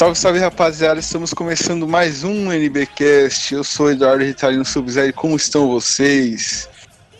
[0.00, 3.54] Salve, salve rapaziada, estamos começando mais um NBcast.
[3.54, 6.70] Eu sou Eduardo Ritalino Subzero, como estão vocês?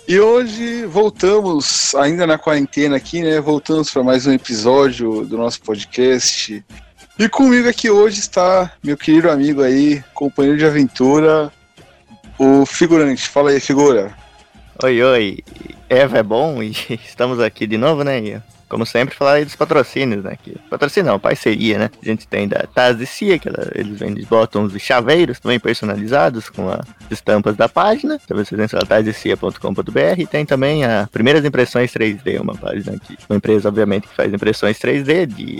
[0.09, 3.39] E hoje voltamos, ainda na quarentena aqui, né?
[3.39, 6.65] Voltamos para mais um episódio do nosso podcast.
[7.19, 11.53] E comigo aqui hoje está meu querido amigo aí, companheiro de aventura,
[12.39, 13.29] o figurante.
[13.29, 14.17] Fala aí, figura.
[14.83, 15.39] Oi, oi.
[15.87, 16.71] Eva é bom e
[17.07, 18.41] estamos aqui de novo, né?
[18.71, 20.37] Como sempre, falar aí dos patrocínios, né?
[20.41, 21.91] Que, patrocínio não, parceria, né?
[22.01, 25.59] A gente tem da Taz de Cia, que ela, eles vendem botões e chaveiros também
[25.59, 28.19] personalizados com as estampas da página.
[28.25, 33.19] Então vocês entram lá tazdecia.com.br e tem também a Primeiras Impressões 3D, uma página aqui.
[33.29, 35.59] Uma empresa, obviamente, que faz impressões 3D de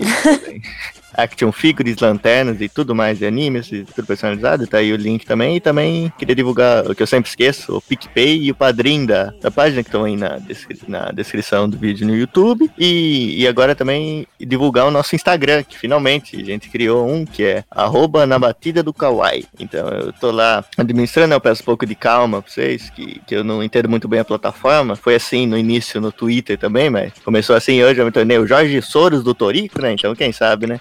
[1.13, 5.25] action figures, lanternas e tudo mais de animes, e tudo personalizado, tá aí o link
[5.25, 5.57] também.
[5.57, 9.33] E também queria divulgar o que eu sempre esqueço, o PicPay e o padrinho da,
[9.41, 12.69] da página que estão aí na, descri na descrição do vídeo no YouTube.
[12.77, 17.43] E, e agora também divulgar o nosso Instagram, que finalmente a gente criou um que
[17.43, 19.45] é arroba na batida do Kawaii.
[19.59, 23.35] Então eu tô lá administrando, eu peço um pouco de calma pra vocês, que, que
[23.35, 24.95] eu não entendo muito bem a plataforma.
[24.95, 28.47] Foi assim no início no Twitter também, mas começou assim hoje, eu me tornei o
[28.47, 29.93] Jorge Soros do Torico, né?
[29.93, 30.79] Então quem sabe, né?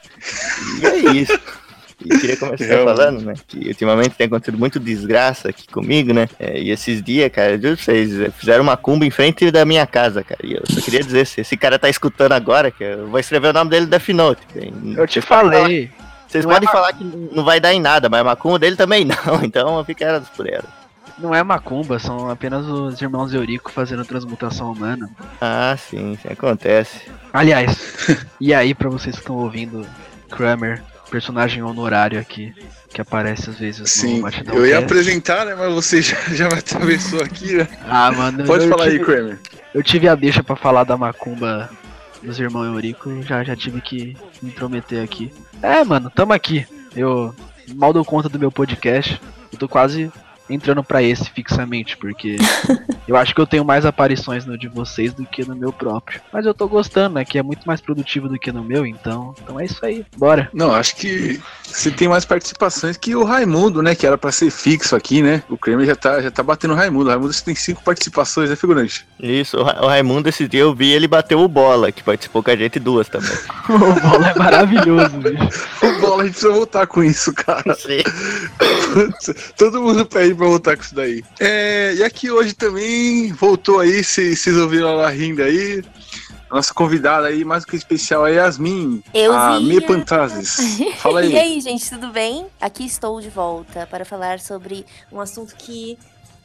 [0.81, 1.39] E é isso.
[2.05, 3.35] E queria começar é, falando, né?
[3.47, 6.29] Que ultimamente tem acontecido muito desgraça aqui comigo, né?
[6.39, 10.25] É, e esses dias, cara, eu vocês, fizeram uma cumba em frente da minha casa,
[10.25, 10.41] cara.
[10.43, 13.49] E eu só queria dizer, se esse cara tá escutando agora, que eu vou escrever
[13.49, 14.43] o nome dele Death Note.
[14.97, 15.91] Eu te falei.
[16.27, 18.77] Vocês não podem é falar que não vai dar em nada, mas a macumba dele
[18.77, 20.65] também não, então fica elas por ela.
[21.19, 25.11] Não é macumba, são apenas os irmãos Eurico fazendo transmutação humana.
[25.41, 27.03] Ah, sim, sim acontece.
[27.33, 28.09] Aliás,
[28.41, 29.85] e aí para vocês que estão ouvindo
[30.31, 32.55] Kramer, personagem honorário aqui,
[32.89, 36.55] que aparece às vezes Sim, no eu ia apresentar, né, mas você já, já me
[36.55, 37.69] atravessou aqui, né?
[37.89, 38.45] Ah, mano.
[38.45, 39.39] Pode falar tive, aí, Kramer.
[39.75, 41.71] Eu tive a deixa para falar da macumba
[42.23, 45.33] dos irmãos Eurico e já, já tive que me intrometer aqui.
[45.63, 46.67] É, mano, tamo aqui.
[46.95, 47.35] Eu
[47.75, 49.21] mal dou conta do meu podcast.
[49.53, 50.11] Eu tô quase
[50.49, 52.37] entrando para esse fixamente, porque
[53.11, 56.21] eu acho que eu tenho mais aparições no de vocês do que no meu próprio.
[56.33, 57.25] Mas eu tô gostando, né?
[57.25, 59.35] Que é muito mais produtivo do que no meu, então.
[59.43, 60.07] Então é isso aí.
[60.17, 60.49] Bora.
[60.55, 63.97] Não, acho que você tem mais participações que o Raimundo, né?
[63.97, 65.43] Que era para ser fixo aqui, né?
[65.51, 67.07] O Kramer já tá, já tá batendo o Raimundo.
[67.07, 69.05] O Raimundo tem cinco participações, né, figurante?
[69.19, 72.57] Isso, o Raimundo esse dia eu vi ele bateu o bola, que participou com a
[72.57, 73.37] gente duas também.
[73.69, 75.90] o bola é maravilhoso, bicho.
[76.21, 77.75] Bola a gente precisa voltar com isso, cara.
[77.75, 78.03] Sim.
[79.57, 81.25] Todo mundo pede pra voltar com isso daí.
[81.39, 85.83] É, e aqui hoje também voltou aí, se vocês ouviram ela rindo aí.
[86.51, 89.05] A nossa convidada aí, mais do que especial, é Yasmin.
[89.15, 90.57] Eu a Me Pantazes.
[90.97, 91.33] Fala aí.
[91.33, 92.47] e aí, gente, tudo bem?
[92.61, 95.97] Aqui estou de volta para falar sobre um assunto que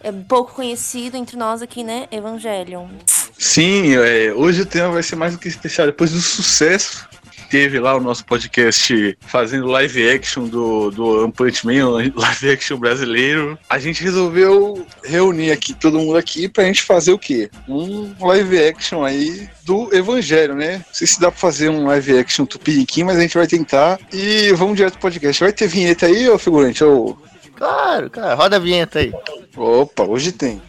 [0.04, 2.08] é pouco conhecido entre nós aqui, né?
[2.12, 2.88] Evangelion.
[3.36, 5.88] Sim, é, hoje o tema vai ser mais do que especial.
[5.88, 7.10] Depois do sucesso
[7.46, 13.58] teve lá o nosso podcast fazendo live action do, do Punch Man, live action brasileiro,
[13.70, 17.50] a gente resolveu reunir aqui todo mundo aqui pra gente fazer o quê?
[17.68, 20.78] Um live action aí do Evangelho, né?
[20.78, 24.00] Não sei se dá pra fazer um live action tupiniquim, mas a gente vai tentar.
[24.14, 25.44] E vamos direto pro podcast.
[25.44, 26.84] Vai ter vinheta aí, ô figurante?
[26.84, 27.18] Ou...
[27.56, 28.34] Claro, cara.
[28.34, 29.14] Roda a vinheta aí.
[29.56, 30.62] Opa, hoje tem.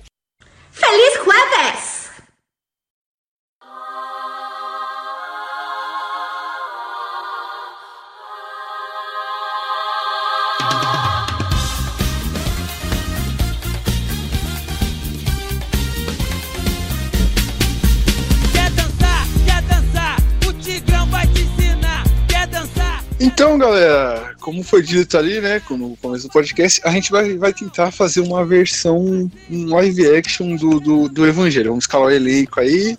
[0.70, 1.16] Feliz!
[23.26, 27.52] Então, galera, como foi dito ali, né, no começo do podcast, a gente vai, vai
[27.52, 31.70] tentar fazer uma versão, um live action do, do, do Evangelho.
[31.70, 32.96] Vamos escalar o elenco aí,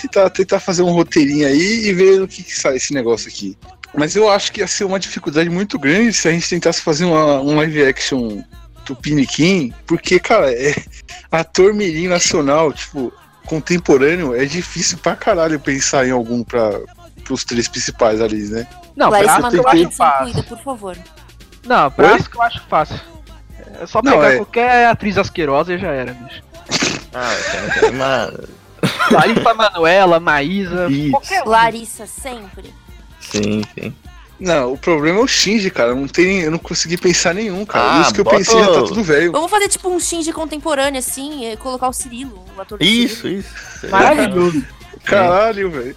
[0.00, 3.56] tentar, tentar fazer um roteirinho aí e ver o que, que sai esse negócio aqui.
[3.96, 7.04] Mas eu acho que ia ser uma dificuldade muito grande se a gente tentasse fazer
[7.04, 8.42] uma, um live action
[8.84, 10.74] Tupiniquim, porque, cara, é
[11.30, 13.12] ator mirim nacional, tipo,
[13.46, 16.80] contemporâneo, é difícil pra caralho pensar em algum pra,
[17.22, 18.66] pros três principais ali, né?
[18.96, 20.32] Não, Larissa prático eu acho fácil.
[20.32, 20.98] Cuida, por favor.
[21.66, 23.00] Não, prático eu acho fácil.
[23.80, 24.36] É só pegar não, é...
[24.36, 26.42] qualquer atriz asquerosa e já era, bicho.
[27.14, 27.36] Ah,
[27.74, 28.32] cara, uma...
[29.10, 30.88] Larissa Manuela, Maísa.
[31.10, 31.44] Qualquer...
[31.44, 32.74] Larissa, sempre.
[33.20, 33.94] Sim, sim.
[34.42, 35.94] Não, o problema é o Shinji, cara.
[35.94, 37.98] Não tem, eu não consegui pensar nenhum, cara.
[37.98, 39.30] Ah, Isso que eu pensei já tá tudo velho.
[39.30, 43.40] Vamos fazer tipo um Shinji contemporâneo, assim, colocar o Cirilo, o ator Isso, Cirilo.
[43.40, 43.88] isso.
[43.88, 44.64] Maravilhoso.
[45.04, 45.96] Caralho, velho.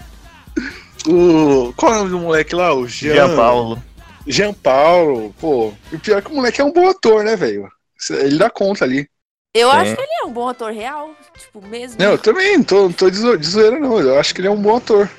[1.08, 1.74] O.
[1.76, 2.74] Qual é o nome do moleque lá?
[2.74, 3.14] O Jean.
[3.14, 3.84] Jean Paulo.
[4.28, 5.74] Jean Paulo, pô.
[5.92, 7.70] O pior é que o moleque é um bom ator, né, velho?
[8.10, 9.08] Ele dá conta ali.
[9.54, 9.76] Eu é.
[9.78, 11.98] acho que ele é um bom ator real, tipo, mesmo.
[11.98, 14.00] Não, eu também, não tô, tô de zoeira, não.
[14.00, 15.10] Eu acho que ele é um bom ator.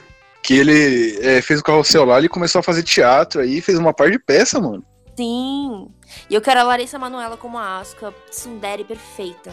[0.42, 3.94] Que ele é, fez o carrossel lá, ele começou a fazer teatro aí, fez uma
[3.94, 4.84] par de peça, mano.
[5.16, 5.88] Sim.
[6.28, 9.50] E eu quero a Larissa Manoela como a Asuka, tsundere perfeita.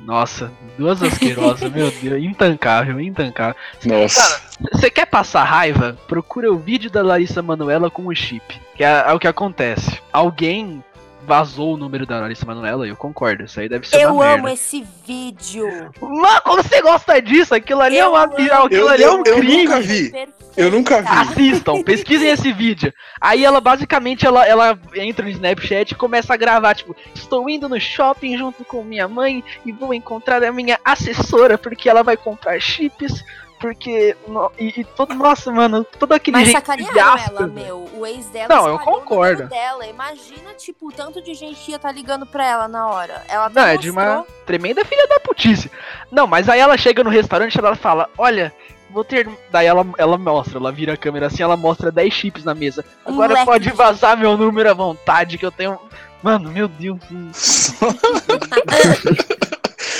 [0.00, 3.56] Nossa, duas asquerosas, meu Deus, intancável, intancável.
[3.84, 4.42] Nossa.
[4.72, 5.96] Você quer passar raiva?
[6.06, 8.60] Procura o vídeo da Larissa Manoela com o chip.
[8.74, 10.00] Que é, é o que acontece.
[10.12, 10.82] Alguém
[11.26, 13.44] vazou o número da Larissa Manoela, eu concordo.
[13.44, 14.52] Isso aí deve ser Eu uma amo merda.
[14.52, 15.66] esse vídeo.
[16.00, 17.54] Mano, como você gosta disso?
[17.54, 18.32] Aquilo ali é Eu uma amo.
[18.34, 19.64] aquilo Eu- ali é um eu- eu crime.
[19.64, 20.12] nunca vi.
[20.56, 21.08] Eu nunca vi.
[21.08, 22.92] Assistam, pesquisem esse vídeo.
[23.20, 27.68] Aí ela basicamente ela, ela entra no Snapchat e começa a gravar, tipo, estou indo
[27.68, 32.16] no shopping junto com minha mãe e vou encontrar a minha assessora porque ela vai
[32.16, 33.22] comprar chips.
[33.60, 34.16] Porque.
[34.28, 35.14] no- e, e todo.
[35.14, 37.88] Nossa, mano, todo aquele Mas sacanearam ela, meu.
[37.94, 39.46] O ex dela Não, eu concordo.
[39.48, 39.86] dela.
[39.86, 43.22] Imagina, tipo, o tanto de gente que ia estar ligando pra ela na hora.
[43.28, 45.70] Ela Não, é de uma tremenda filha da putice.
[46.10, 48.52] Não, mas aí ela chega no restaurante e ela fala: Olha,
[48.90, 49.28] vou ter.
[49.50, 52.84] Daí ela, ela mostra, ela vira a câmera assim, ela mostra 10 chips na mesa.
[53.04, 55.78] Agora leque pode de vazar meu número à vontade, que eu tenho.
[56.22, 56.98] Mano, meu Deus.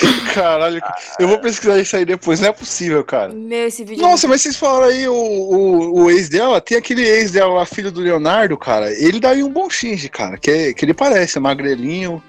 [0.34, 0.80] Caralho,
[1.18, 3.32] eu vou pesquisar isso aí depois, não é possível, cara.
[3.32, 4.02] Meu, esse vídeo.
[4.02, 7.66] Nossa, mas vocês falaram aí o, o, o ex dela, tem aquele ex dela lá,
[7.66, 8.92] filho do Leonardo, cara.
[8.92, 10.36] Ele daria um bom xinge, cara.
[10.36, 12.22] Que, é- que ele parece, magrelinho,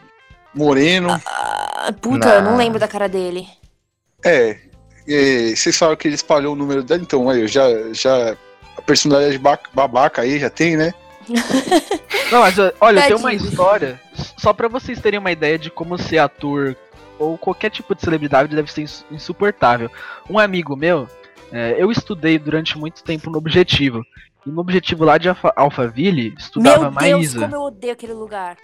[0.54, 1.10] moreno.
[1.26, 3.48] Ah, puta, eu não lembro da cara dele.
[4.24, 4.58] É.
[5.08, 8.36] E vocês falaram que ele espalhou o número dela, então aí, eu já, já.
[8.78, 10.94] A personalidade ba- babaca aí já tem, né?
[12.32, 13.50] Não, mas olha, tem uma Tadinho.
[13.50, 14.02] história,
[14.38, 16.76] só pra vocês terem uma ideia de como ser ator
[17.20, 19.90] ou qualquer tipo de celebridade deve ser ins- insuportável.
[20.30, 21.08] Um amigo meu,
[21.52, 24.04] é, eu estudei durante muito tempo no Objetivo.
[24.46, 27.40] E no Objetivo lá de Alfa- Alphaville, estudava Meu Deus, Maísa.
[27.42, 28.56] como eu odeio aquele lugar.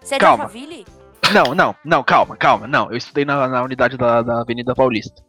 [0.00, 0.44] Você é de Calma.
[0.44, 0.86] Alphaville?
[1.32, 2.66] Não, não, não, calma, calma.
[2.68, 5.22] Não, eu estudei na, na unidade da, da Avenida Paulista.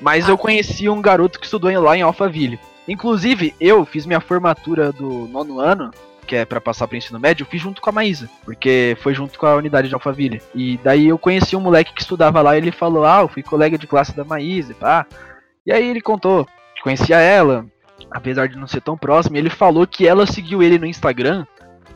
[0.00, 2.58] Mas Ah, eu conheci um garoto que estudou lá em Alphaville.
[2.88, 5.90] Inclusive, eu fiz minha formatura do nono ano,
[6.24, 9.14] que é pra passar pro ensino médio, eu fiz junto com a Maísa, porque foi
[9.14, 10.42] junto com a unidade de Alphaville.
[10.54, 13.42] E daí eu conheci um moleque que estudava lá e ele falou: Ah, eu fui
[13.42, 15.06] colega de classe da Maísa, e pá.
[15.66, 17.66] E aí ele contou que conhecia ela,
[18.10, 21.46] apesar de não ser tão próximo, e ele falou que ela seguiu ele no Instagram.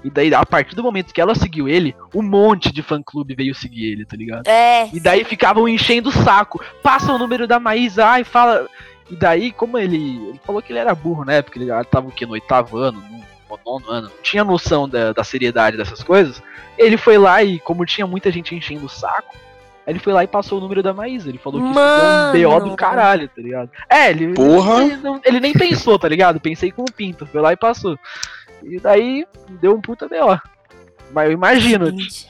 [0.05, 3.55] E daí, a partir do momento que ela seguiu ele, um monte de fã-clube veio
[3.55, 4.47] seguir ele, tá ligado?
[4.47, 4.89] É.
[4.93, 6.63] E daí ficavam enchendo o saco.
[6.83, 8.69] Passa o número da Maísa, ai, fala.
[9.11, 9.97] E daí, como ele.
[10.29, 11.43] Ele falou que ele era burro, né?
[11.43, 12.25] Porque ele já tava o quê?
[12.25, 13.19] No oitavo ano, no
[13.65, 14.11] nono ano.
[14.23, 16.43] Tinha noção da, da seriedade dessas coisas.
[16.77, 19.35] Ele foi lá e, como tinha muita gente enchendo o saco,
[19.87, 21.29] ele foi lá e passou o número da Maísa.
[21.29, 22.33] Ele falou que isso Mano.
[22.33, 23.71] deu um BO do caralho, tá ligado?
[23.89, 24.35] É, ele.
[24.35, 24.85] Porra.
[24.85, 26.39] Ele, não- ele nem pensou, tá ligado?
[26.41, 27.27] Pensei com o Pinto.
[27.27, 27.99] Foi lá e passou.
[28.63, 29.25] E daí
[29.61, 30.39] deu um puta BO.
[31.13, 31.87] Mas eu imagino.
[31.87, 32.29] Gente,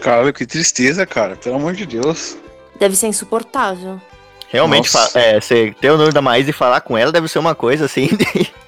[0.00, 1.36] Caralho, que tristeza, cara.
[1.36, 2.36] Pelo amor de Deus.
[2.78, 4.00] Deve ser insuportável.
[4.48, 7.54] Realmente, é, você ter o número da Maísa e falar com ela deve ser uma
[7.54, 8.08] coisa assim.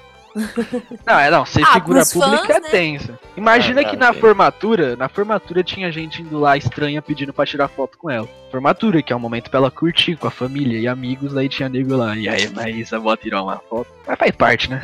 [1.05, 2.69] Não, é não, ser Ah, figura pública fãs, é né?
[2.69, 3.19] tensa.
[3.37, 7.45] Imagina Ah, que tá, na formatura, na formatura tinha gente indo lá estranha pedindo pra
[7.45, 8.27] tirar foto com ela.
[8.51, 11.69] Formatura, que é um momento pra ela curtir com a família e amigos, aí tinha
[11.69, 12.15] nego lá.
[12.15, 13.87] E aí, Maísa, vou tirar uma foto.
[14.07, 14.81] Mas faz parte, né?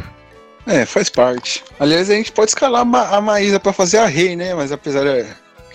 [0.67, 1.63] É, faz parte.
[1.79, 4.53] Aliás, a gente pode escalar a Ma- a Maísa pra fazer a rei, né?
[4.53, 5.25] Mas apesar de.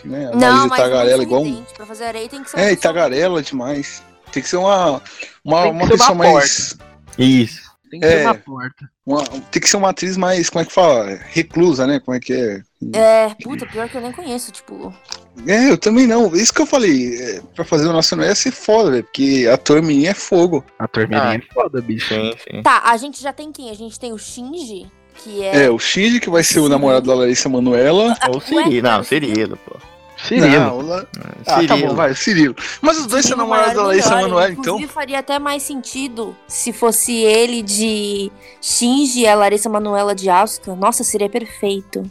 [0.01, 1.43] que, né, a não, Maísa mas tagarela muito igual.
[1.43, 1.65] um-.
[1.77, 4.03] Pra fazer areia tem que ser É, e pessoa- tagarela demais.
[4.31, 5.01] Tem que ser uma,
[5.45, 6.77] uma, Tem que uma ser uma pessoa mais.
[7.19, 7.64] Isso.
[7.95, 8.25] Tem que ser É.
[8.25, 8.91] uma porta.
[9.07, 11.19] uma- tem que ser uma atriz mais, como é que fala?
[11.31, 12.01] Reclusa, né?
[12.01, 12.61] Como é que é?
[12.93, 14.93] É, puta, pior que eu nem conheço, tipo.
[15.47, 16.35] É, eu também não.
[16.35, 19.81] Isso que eu falei, é, pra fazer o nacional ia ser foda, velho, porque ator
[19.83, 20.65] menino é fogo.
[20.79, 21.35] A turminha Ah.
[21.37, 22.09] é foda, bicho.
[22.13, 22.63] Sim, sim.
[22.63, 23.71] Tá, a gente já tem quem?
[23.71, 24.87] A gente tem o Shinji,
[25.17, 25.65] que é.
[25.67, 26.71] É, o Shinji que vai ser o Sim.
[26.71, 28.17] namorado da Larissa Manoela.
[28.29, 28.83] Ou Cirilo.
[28.83, 29.77] Não, Cirilo, pô.
[30.27, 30.49] Cirilo.
[30.49, 31.07] Não, o La-
[31.47, 32.55] Ah, tá bom, vai, Cirilo.
[32.81, 34.11] Mas os dois são Cirilo namorados da Larissa.
[34.11, 34.63] Manoela, então.
[34.77, 38.31] Inclusive, faria até mais sentido se fosse ele de
[38.61, 40.75] Shinji e a Larissa Manoela de Asuka.
[40.75, 42.03] Nossa, seria perfeito.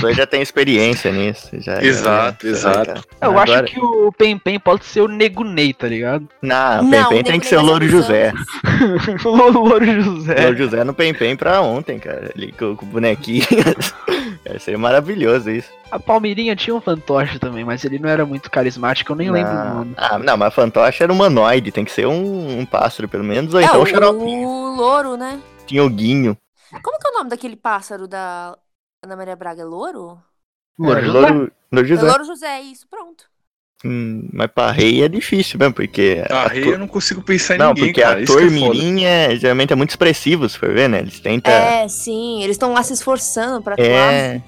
[0.00, 1.50] Dois já tem experiência nisso.
[1.60, 2.86] Já, Exato, já- exato.
[2.86, 6.28] já- Eu Agora- acho que o Pen Pen pode ser o Nego Ney, tá ligado?
[6.42, 8.32] Não, o Não, Pem o tem que ser o Louro ser José.
[9.24, 10.34] o Louro José.
[10.38, 12.30] O Louro José no Pem Pem pra ontem, cara.
[12.36, 13.44] Ali com, com o bonequinho.
[14.44, 15.68] Cara, seria maravilhoso isso.
[15.90, 19.50] A Palmeirinha tinha um fantoche também, mas ele não era muito carismático, eu nem lembro
[19.52, 19.74] o Não.
[19.78, 19.94] nome.
[19.96, 23.60] Ah, não, mas fantoche era humanoide, tem que ser um, um pássaro, pelo menos, ou
[23.60, 24.48] é, então o, o xaropinho.
[24.48, 25.40] o louro, né?
[25.66, 26.36] Tinha o Guinho.
[26.82, 28.56] Como que é o nome daquele pássaro da
[29.02, 29.62] Ana Maria Braga?
[29.62, 30.18] É louro?
[30.78, 31.18] Louro É, José.
[31.18, 32.02] Louro, Louro É José.
[32.02, 33.24] louro José, isso, pronto.
[33.84, 36.24] Hum, mas pra rei é difícil mesmo, porque.
[36.30, 38.22] A Rei eu não consigo pensar em Não, ninguém, porque cara.
[38.22, 41.00] Ator é mirim é, geralmente é muito expressivo, se for ver, né?
[41.00, 41.52] Eles tentam.
[41.52, 43.86] É, sim, eles estão lá se esforçando pra atuar.
[43.86, 44.42] É,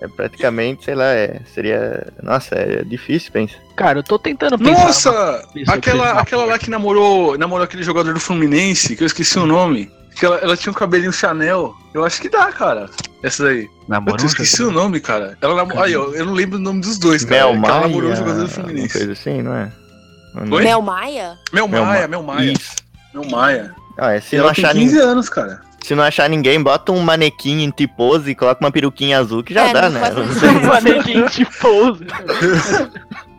[0.00, 2.12] é praticamente, sei lá, é, seria.
[2.22, 3.56] Nossa, é difícil, pensa.
[3.74, 4.84] Cara, eu tô tentando pensar.
[4.84, 5.48] Nossa!
[5.66, 9.90] Aquela, aquela lá que namorou, namorou aquele jogador do Fluminense, que eu esqueci o nome.
[10.18, 11.74] Que ela, ela tinha um cabelinho Chanel.
[11.94, 12.88] Eu acho que dá, cara.
[13.22, 13.68] Essa daí.
[13.88, 15.36] namoro Eu esqueci o nome, cara.
[15.40, 15.82] Ela namorou.
[15.82, 17.36] Aí, eu, eu não lembro o nome dos dois, cara.
[17.46, 18.92] Mel que ela Maia, namorou um jogador do uma Fluminense.
[18.98, 19.72] coisa assim, não é?
[20.34, 20.62] Não Oi?
[20.62, 20.64] é?
[20.66, 21.38] Mel Maia?
[21.52, 22.52] Mel Maia, Ma- Mel Maia.
[22.52, 22.76] Isso.
[23.14, 23.74] Mel Maia.
[23.98, 25.60] Ah, é, se, E não ela tem achar 15 ninguém, anos, cara.
[25.82, 29.52] se não achar ninguém, bota um manequim em T-pose e coloca uma peruquinha azul que
[29.54, 30.10] já É, dá, não né?
[30.10, 32.06] Um manequim de pose.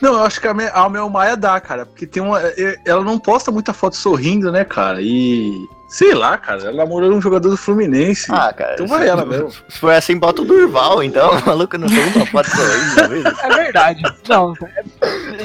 [0.00, 1.86] Não, eu acho que a, Me- a Mel Maia dá, cara.
[1.86, 2.40] Porque tem uma.
[2.42, 5.00] é- Ela não posta muita foto sorrindo, né, cara?
[5.00, 5.52] E.
[5.88, 6.62] Sei lá, cara.
[6.62, 8.26] Ela namorou um jogador do Fluminense.
[8.30, 8.74] Ah, cara.
[8.74, 9.50] Então vai ela mesmo.
[9.50, 11.38] Se for assim, bota o Durval, então.
[11.38, 13.28] O maluco não tem uma foto sorrindo.
[13.42, 14.02] É verdade.
[14.28, 14.52] Não,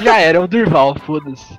[0.02, 1.58] já era, é o Durval, foda-se.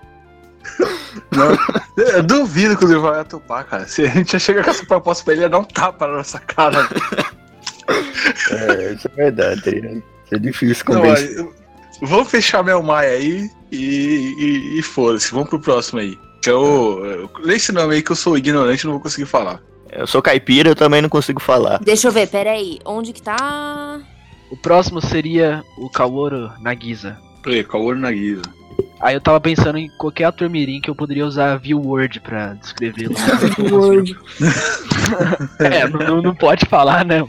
[1.32, 1.58] Não,
[1.98, 3.88] eu duvido que o Durval ia topar, cara.
[3.88, 6.18] Se a gente já chega com essa proposta pra ele, ia dar um tapa na
[6.18, 6.88] nossa cara.
[8.52, 9.70] É, isso é verdade.
[9.70, 10.04] ligado?
[10.26, 11.40] Isso é difícil Não, convencer.
[11.40, 11.50] olha,
[12.04, 15.32] vamos fechar Mel Maia aí e, e, e foda-se.
[15.32, 16.18] Vamos pro próximo aí.
[16.42, 17.30] Que eu, eu.
[17.40, 19.60] Lê esse nome aí que eu sou ignorante e não vou conseguir falar.
[19.92, 21.80] Eu sou caipira, eu também não consigo falar.
[21.80, 22.80] Deixa eu ver, peraí.
[22.84, 24.02] Onde que tá?
[24.50, 27.18] O próximo seria o Kaoru Nagisa.
[27.46, 28.42] Ei, Kaoru Nagisa.
[29.00, 32.54] Aí eu tava pensando em qualquer ator mirim que eu poderia usar view word pra
[32.54, 33.14] descrevê-lo.
[33.72, 34.18] Word.
[35.60, 37.20] é, não, não- pode falar, né?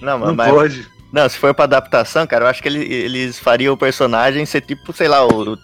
[0.00, 0.88] Não, mas, Não mas- pode.
[1.12, 4.60] Não, se for pra adaptação, cara, eu acho que ele- eles fariam o personagem ser
[4.60, 5.58] tipo, sei lá, o,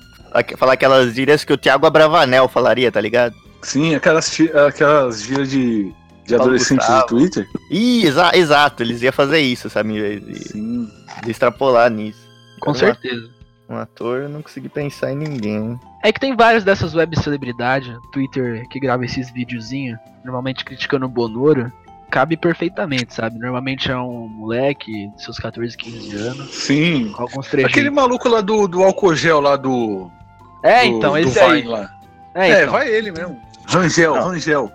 [0.57, 3.35] falar aquelas gírias que o Thiago Abravanel falaria, tá ligado?
[3.63, 4.37] Sim, aquelas,
[4.67, 5.93] aquelas gírias de, de
[6.31, 7.01] Paulo adolescente Gustavo.
[7.03, 7.49] de Twitter.
[7.71, 9.95] Ih, exa- exato, eles iam fazer isso, sabe?
[10.21, 10.89] De, Sim.
[11.25, 12.27] de extrapolar nisso.
[12.61, 13.29] Com certeza.
[13.69, 15.79] Um ator, eu não consegui pensar em ninguém.
[16.05, 21.09] É que tem várias dessas web celebridades, Twitter, que grava esses videozinhos, normalmente criticando o
[21.09, 21.73] Bonoro,
[22.11, 23.39] cabe perfeitamente, sabe?
[23.39, 27.13] Normalmente é um moleque de seus 14, 15 anos, Sim.
[27.13, 27.73] com alguns trejeitos.
[27.77, 30.11] Aquele maluco lá do, do álcool gel lá do.
[30.63, 31.63] É, do- então, do esse Vine aí.
[31.65, 31.91] lá.
[32.35, 32.73] É, É, então.
[32.73, 33.41] vai ele mesmo.
[33.69, 34.29] Rangel, Não.
[34.29, 34.73] Rangel.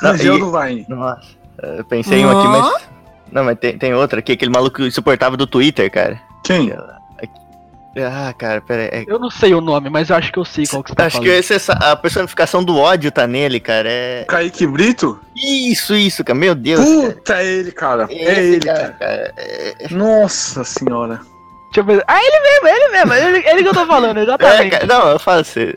[0.00, 0.86] Não, Rangel e- do Vine.
[0.88, 1.28] Nossa.
[1.62, 2.82] Eu pensei em um aqui, mas.
[3.30, 6.20] Não, mas tem, tem outra aqui, aquele maluco insuportável do Twitter, cara.
[6.44, 6.72] Quem?
[7.96, 9.04] Ah, cara, pera aí.
[9.06, 11.06] Eu não sei o nome, mas eu acho que eu sei qual que você tá
[11.06, 11.38] Acho que falando.
[11.40, 13.88] esse, essa- a personificação do ódio tá nele, cara.
[13.90, 14.24] É.
[14.26, 15.20] Kaique Brito?
[15.36, 16.38] Isso, isso, cara.
[16.38, 16.80] Meu Deus.
[16.80, 17.12] cara.
[17.12, 18.06] Puta, é ele, cara.
[18.10, 18.94] É Esse ele, cara, cara.
[18.98, 19.34] cara.
[19.36, 21.20] É, Nossa senhora.
[21.66, 22.04] Deixa eu ver.
[22.06, 24.70] Ah, ele mesmo, ele mesmo, ele, ele que eu tô falando, é, exatamente.
[24.70, 25.72] cara, não, eu falo assim.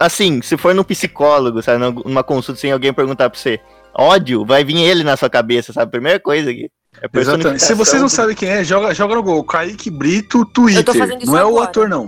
[0.00, 3.58] Assim, se for num psicólogo, sabe, numa consulta sem alguém perguntar pra você,
[3.92, 5.90] ódio, vai vir ele na sua cabeça, sabe?
[5.90, 6.70] Primeira coisa aqui.
[7.00, 7.62] É Exatamente.
[7.62, 9.44] Se vocês não sabem quem é, joga, joga no Gol.
[9.44, 10.94] Kaique Brito, Twitter.
[11.26, 11.64] Não é o agora.
[11.64, 12.06] ator, não.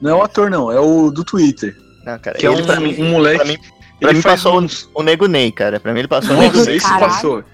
[0.00, 0.70] Não é o ator, não.
[0.70, 1.74] É o do Twitter.
[2.04, 3.36] Não, cara, Que é ele um, pra mim, um moleque.
[3.38, 4.88] pra mim, pra ele mim faz passou uns...
[4.94, 5.80] o Nego Ney, cara.
[5.80, 6.80] Pra mim ele passou o Nego Nossa, Ney.
[6.80, 7.44] passou.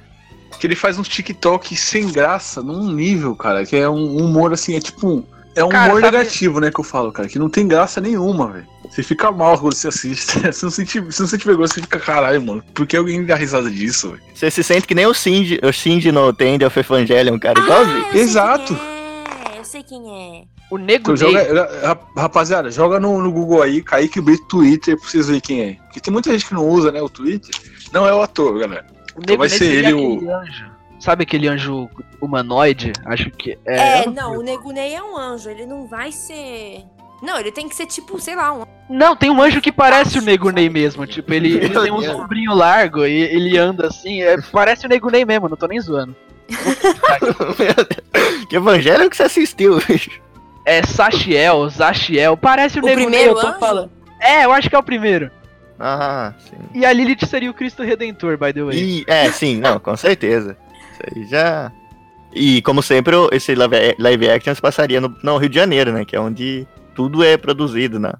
[0.58, 3.64] Que ele faz uns TikTok sem graça, num nível, cara.
[3.64, 5.24] Que é um humor assim, é tipo um.
[5.54, 7.28] É um Cara, humor sabe- negativo, né, que eu falo, cara.
[7.28, 8.66] Que não tem graça nenhuma, velho.
[8.90, 10.38] Você fica mal quando você assiste.
[10.52, 12.64] se, não sentir, se não sentir vergonha, você fica, caralho, mano.
[12.74, 14.22] Por que alguém dá risada disso, velho?
[14.34, 17.60] Você se sente que nem o Shinji, o Shinji no End of Evangelion, cara.
[17.60, 17.96] Igualzinho.
[17.96, 18.78] Ah, eu sei Exato.
[19.54, 20.44] é, Eu sei quem é.
[20.70, 25.06] O Nego Então, joga, ra- rapaziada, joga no, no Google aí, Kaique Brito Twitter pra
[25.06, 25.74] vocês verem quem é.
[25.84, 27.54] Porque tem muita gente que não usa, né, o Twitter.
[27.92, 28.86] Não é o ator, galera.
[29.14, 30.64] o Nego vai ser ele o- anjo.
[31.02, 31.90] Sabe aquele anjo
[32.20, 32.92] humanoide?
[33.04, 34.02] Acho que é.
[34.02, 36.84] É, não, o Negunei é um anjo, ele não vai ser.
[37.20, 38.62] Não, ele tem que ser tipo, sei lá, um.
[38.88, 41.04] Não, tem um anjo que parece o Nego Ney mesmo.
[41.04, 42.16] Tipo, ele, ele tem um Deus.
[42.16, 44.22] sombrinho largo e ele anda assim.
[44.22, 46.14] é, parece o Nego Ney mesmo, não tô nem zoando.
[48.48, 50.20] que Evangelion que você assistiu, bicho?
[50.64, 53.58] É Sachiel, Zachiel, parece o, O Nego Ney, primeiro eu tô anjo?
[53.58, 53.90] falando.
[54.20, 55.32] É, eu acho que é o primeiro.
[55.80, 56.56] Ah, sim.
[56.72, 58.78] E a Lilith seria o Cristo Redentor, by the way.
[58.78, 60.56] E, é, sim, não, com certeza.
[61.02, 61.72] Aí já.
[62.34, 66.04] E como sempre, esse live, action se passaria no, no Rio de Janeiro, né?
[66.04, 68.12] Que é onde tudo é produzido, né?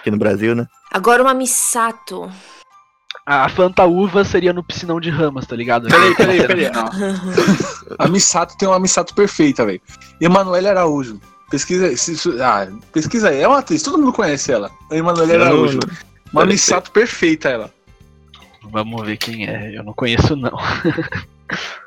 [0.00, 0.66] Aqui no Brasil, né?
[0.92, 2.30] Agora uma Misato.
[3.26, 5.88] A Fantaúva seria no piscinão de ramas, tá ligado?
[5.88, 6.70] Peraí, peraí, peraí.
[7.98, 9.80] A Missato tem uma Missato perfeita, velho.
[10.20, 11.20] Emanuele Araújo.
[11.50, 13.40] Pesquisa, se- ah, pesquisa aí.
[13.40, 14.70] É uma atriz, todo mundo conhece ela.
[14.90, 15.78] A Emanuele Araújo.
[16.32, 17.70] Uma Deve Missato perfeita, ela.
[18.70, 20.50] Vamos ver quem é, eu não conheço não.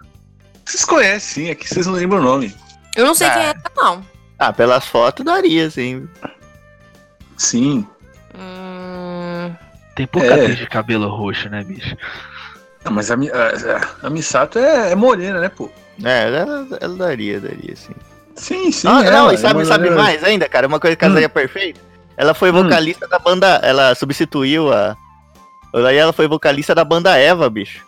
[0.68, 2.54] Vocês conhecem, sim, é que vocês não lembram o nome.
[2.96, 3.32] Eu não sei Ah.
[3.34, 4.06] quem é, não.
[4.38, 6.08] Ah, pelas fotos daria, sim.
[7.38, 7.88] Sim.
[8.36, 9.54] Hum,
[9.96, 10.48] Tem pouca É.
[10.50, 11.96] de cabelo roxo, né, bicho?
[12.86, 15.72] Não, mas a, a, a Missato é, é morena, né, pô?
[16.04, 17.94] É, ela, ela daria, daria, sim.
[18.36, 18.88] Sim, sim.
[18.88, 20.68] Ah, não, ela, e sabe, é sabe mais ainda, cara?
[20.68, 21.80] Uma coisa que casaria perfeito.
[22.16, 22.64] Ela foi Hum.
[22.64, 23.60] vocalista da banda.
[23.64, 24.96] Ela substituiu a.
[25.74, 27.84] Aí ela foi vocalista da banda Eva, bicho.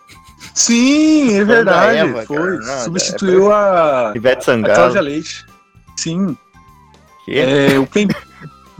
[0.54, 1.98] Sim, é verdade.
[1.98, 2.36] Eva, foi.
[2.36, 4.12] cara, não, Substituiu a.
[4.14, 4.74] Ivete A Sangalo.
[4.74, 5.44] Cláudia Leite.
[5.96, 6.36] Sim.
[7.24, 7.38] Que?
[7.38, 8.08] É, o Pem.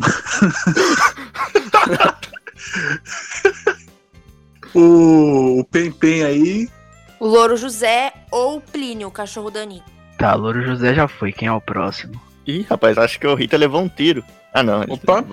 [4.75, 5.67] o, o
[6.27, 6.69] aí.
[7.19, 9.91] O Louro José ou Plínio, o cachorro da Anitta.
[10.19, 12.21] Tá, Louro José já foi, quem é o próximo?
[12.47, 14.25] Ih, rapaz, acho que o Rita levou um tiro.
[14.53, 14.83] Ah, não.
[14.89, 15.25] Opa.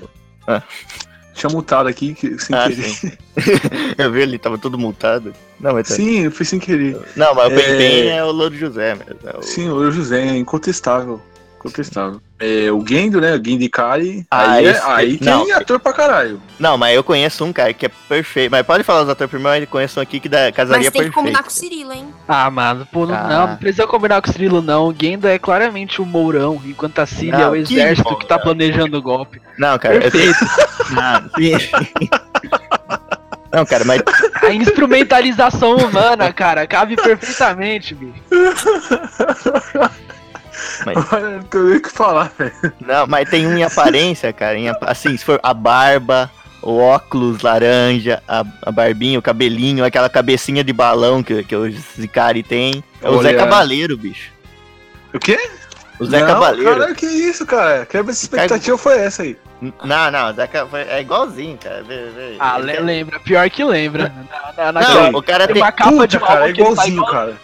[1.37, 2.83] Tinha mutado aqui que- sem Ah, querer.
[2.89, 3.11] sim.
[3.97, 5.33] Eu vi, ele tava todo multado.
[5.59, 6.97] Não, mas tá- Sim, foi sem querer.
[7.15, 8.07] Não, mas o É.
[8.17, 9.19] É o Louro José mesmo.
[9.25, 11.21] é o- Sim, o José é incontestável.
[11.59, 12.21] Incontestável.
[12.39, 13.33] É, o Gendo, né?
[13.33, 14.25] O Gendo Ikari.
[14.29, 15.51] Ah, aí, é- esse- aí tem não.
[15.57, 16.39] ator pra caralho.
[16.59, 18.51] Não, mas eu conheço um cara que é perfeito.
[18.51, 20.91] Mas pode falar os atores primeiro, eu conheço um aqui que dá, casaria Mas tem
[20.91, 21.13] que perfeito.
[21.15, 22.13] combinar com o Cirilo, hein?
[22.27, 23.23] Ah, mano, pô, não, Ah.
[23.27, 24.87] não, não precisa combinar com o Cirilo, não.
[24.89, 28.27] O Gendo é claramente o Mourão, enquanto a Cília é o que exército bom, que
[28.27, 29.41] tá planejando o golpe.
[29.57, 29.95] Não, cara.
[29.95, 30.37] eu- Perfeito.
[30.91, 31.53] Não, sim.
[33.51, 34.03] Não, cara, mas
[34.43, 38.13] A instrumentalização humana, cara, cabe perfeitamente, bicho.
[41.11, 42.53] Olha, não tenho nem o que falar, velho.
[42.85, 44.57] Não, mas tem um em aparência, cara.
[44.57, 46.29] em assim, se for a barba,
[46.61, 51.71] o óculos laranja, a, a barbinha, o cabelinho, aquela cabecinha de balão que, que o
[51.71, 52.83] Zicari tem.
[53.01, 53.37] É o Zé Olha.
[53.37, 54.31] Cabaleiro, bicho.
[55.13, 55.39] O quê?
[55.99, 56.69] O Zé não, Cabaleiro.
[56.71, 57.85] Caralho, que isso, cara?
[57.85, 59.37] Que expectativa foi essa aí?
[59.83, 61.81] Não, não, o Zé Ca- foi- é igualzinho, cara.
[61.81, 62.35] Vê, vê.
[62.39, 64.13] Ah, Ele le- tem- lembra, pior que lembra.
[64.55, 65.63] Na, na, Não, o cara tem tem.
[65.63, 67.37] uma capa de cara, é tá igualzinho, igual- cara.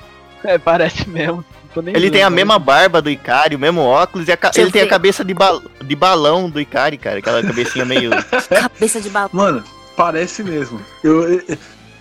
[0.43, 1.43] É, parece mesmo.
[1.75, 4.37] Não tô nem Ele tem a mesma barba do Icari, o mesmo óculos, e a
[4.55, 7.17] ele tem a cabeça de, bal- de balão do Icari, cara.
[7.19, 8.11] Aquela cabecinha meio.
[8.49, 9.29] Cabeça de balão.
[9.33, 9.63] Mano,
[9.97, 10.79] parece mesmo.
[11.03, 11.41] Eu,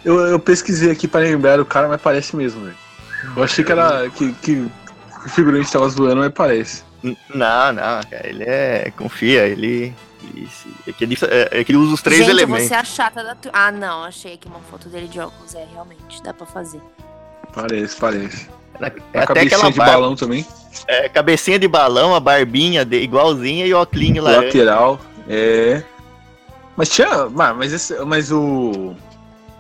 [0.05, 2.76] eu, eu pesquisei aqui pra lembrar o cara, mas parece mesmo, velho.
[3.37, 4.11] Eu achei que era.
[4.11, 4.52] que, que
[5.25, 6.83] o figurante tava zoando, mas parece.
[7.02, 8.26] Não, não, cara.
[8.29, 8.93] Ele é.
[8.97, 9.95] Confia, ele.
[10.87, 12.69] É que ele, é- é que ele usa os três Gente, elementos.
[12.69, 13.59] você é a chata da turma.
[13.59, 15.55] Ah, não, achei aqui uma foto dele de óculos.
[15.55, 16.81] É, realmente, dá pra fazer.
[17.52, 18.49] Parece, parece.
[19.12, 20.47] É a até cabecinha de barba, balão também.
[20.87, 24.47] é, cabecinha de balão, a barbinha de, igualzinha e o óculos laranja.
[24.47, 25.01] Lateral.
[25.29, 25.83] É.
[26.77, 27.29] Mas tinha.
[27.29, 28.95] Mas, mas, esse, mas o.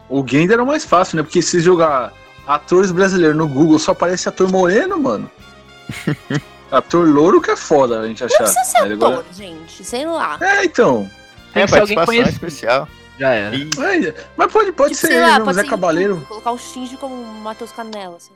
[0.08, 1.22] O Gender era o mais fácil, né?
[1.22, 2.12] Porque se jogar
[2.46, 5.30] atores brasileiros no Google só aparece ator moreno, mano.
[6.70, 8.38] ator louro que é foda a gente Não achar.
[8.38, 9.84] precisa ser Aí agora- ator, gente.
[9.84, 10.38] Sei lá.
[10.40, 11.08] É, então.
[11.52, 12.88] Tem É que ser alguém especial.
[13.18, 13.54] Já era.
[13.54, 13.68] E-
[14.08, 16.24] É, mas pode, pode Tipo, ser lá, pode Zé ser Cabaleiro.
[16.28, 18.16] Colocar o Shinji como o Matheus Canela.
[18.16, 18.32] Assim.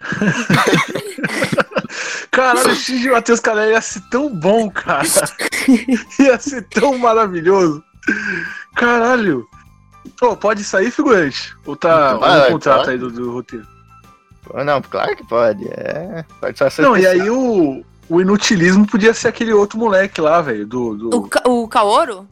[2.30, 5.02] Caralho, o Shinji Matheus Canela ia ser tão bom, cara.
[6.18, 7.82] ia ser tão maravilhoso.
[8.76, 9.46] Caralho.
[10.18, 11.54] Pô, pode sair, figurante?
[11.66, 12.90] Ou tá Vai, um contrato pode.
[12.90, 13.66] aí do, do roteiro?
[14.44, 15.66] Pô, Não, claro que pode.
[15.68, 16.24] É.
[16.40, 20.40] Pode só ser Não, e aí o, o inutilismo podia ser aquele outro moleque lá,
[20.40, 20.66] velho.
[20.66, 22.26] Do, do- O, Ka- o Kaoru?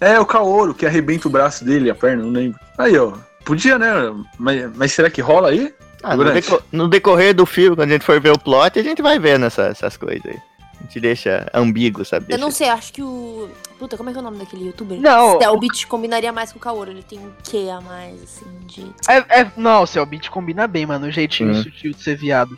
[0.00, 2.58] É, o Kaoru, que arrebenta o braço dele, a perna, não lembro.
[2.78, 3.12] Aí, ó.
[3.44, 3.92] Podia, né?
[4.38, 5.74] Mas, mas será que rola aí?
[6.02, 8.82] Ah, no, deco- no decorrer do filme, quando a gente for ver o plot, a
[8.82, 10.38] gente vai vendo essa- essas coisas aí.
[10.78, 12.24] A gente deixa ambíguo, sabe?
[12.24, 13.50] Eu Deixa- não sei, acho que o.
[13.78, 14.98] Puta, como é que é o nome daquele youtuber?
[14.98, 15.34] Não.
[15.36, 16.90] Stelbit combinaria mais com o Kaoru.
[16.90, 18.86] Ele tem um quê a mais, assim, de.
[19.06, 21.06] É, é, não, o seu beat combina bem, mano.
[21.06, 21.62] O jeitinho Hum.
[21.62, 22.56] sutil de ser viado.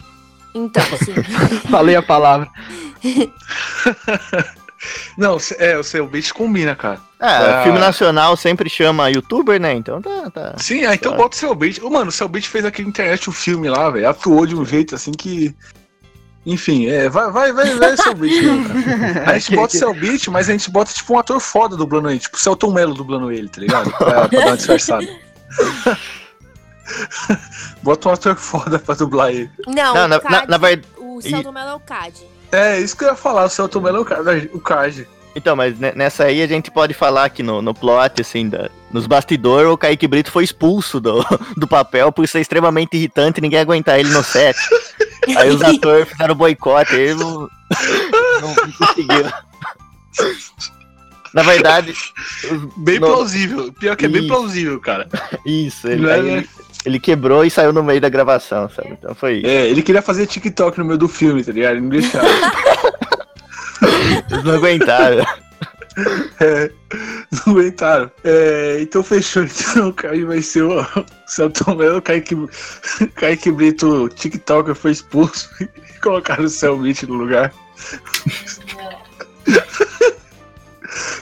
[0.54, 1.14] Então, assim.
[1.68, 2.48] Falei a palavra.
[5.16, 7.00] Não, é, o seu bicho combina, cara.
[7.24, 7.62] Ah, Ah.
[7.62, 9.72] filme nacional sempre chama youtuber, né?
[9.74, 10.28] Então tá.
[10.30, 10.54] tá.
[10.58, 11.18] Sim, ah, então Tá.
[11.18, 11.78] bota o seu Beat.
[11.80, 14.08] Ô, Mano, o seu Beat fez aquele internet um filme lá, velho.
[14.08, 15.54] Atuou de um jeito assim que.
[16.44, 18.42] Enfim, é, vai, vai, vai, vai seu Beat.
[19.24, 22.10] A gente bota o seu Beat, mas a gente bota tipo um ator foda dublando
[22.10, 23.92] ele, tipo o Celton Mello dublando ele, tá ligado?
[23.92, 25.06] Pra, pra dar uma disfarçada.
[27.82, 29.50] bota um ator foda pra dublar ele.
[29.66, 30.88] Não, Não, o na, Cad, na, na verdade.
[30.98, 32.14] o Celton Mello é o Cad.
[32.50, 34.50] É, isso que eu ia falar, o Celton Mello é o Card.
[34.52, 35.08] O card.
[35.34, 38.68] Então, mas ne- nessa aí a gente pode falar que no, no plot, assim, da-
[38.92, 41.24] nos bastidores, o Kaique Brito foi expulso do,
[41.56, 44.56] do papel por ser extremamente irritante e ninguém aguentar ele no set.
[45.36, 47.48] Aí os atores fizeram boicote, ele não,
[48.40, 49.24] não, não conseguiu.
[51.32, 51.94] Na verdade,
[52.76, 53.72] Bem no- plausível.
[53.72, 55.08] Pior que é bem plausível, cara.
[55.46, 56.48] isso, ele, é, ele,
[56.84, 58.90] ele quebrou e saiu no meio da gravação, sabe?
[58.90, 59.46] Então foi isso.
[59.46, 61.72] É, ele queria fazer TikTok no meio do filme, tá ligado?
[61.72, 62.26] Ele não deixava.
[64.30, 65.26] Eles não aguentaram.
[66.40, 66.70] É,
[67.46, 68.10] não aguentaram.
[68.24, 69.44] É, então fechou.
[69.44, 70.84] Então o Caio vai ser o
[71.26, 72.36] Celton Mello, o Kaique,
[73.14, 75.66] Kaique Brito, TikToker, foi expulso e
[76.00, 77.52] colocaram o Cellbit no lugar.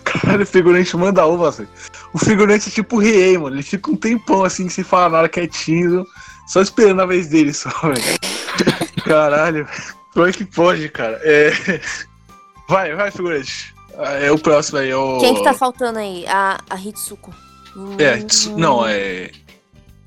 [0.04, 1.68] Caralho, o figurante manda uma, velho.
[2.12, 3.54] O figurante é tipo o Riei, mano.
[3.56, 6.04] Ele fica um tempão assim, sem falar nada, quietinho,
[6.48, 8.18] só esperando a vez dele só, velho.
[9.04, 9.68] Caralho.
[10.12, 11.20] Como é que pode, cara?
[11.22, 11.52] É...
[12.70, 13.74] Vai, vai, figurante.
[13.98, 15.18] Ah, É o próximo aí, é o.
[15.18, 16.24] Quem que tá faltando aí?
[16.28, 17.34] A, a Hitsuko.
[17.98, 19.30] É, Hitsu- não, é.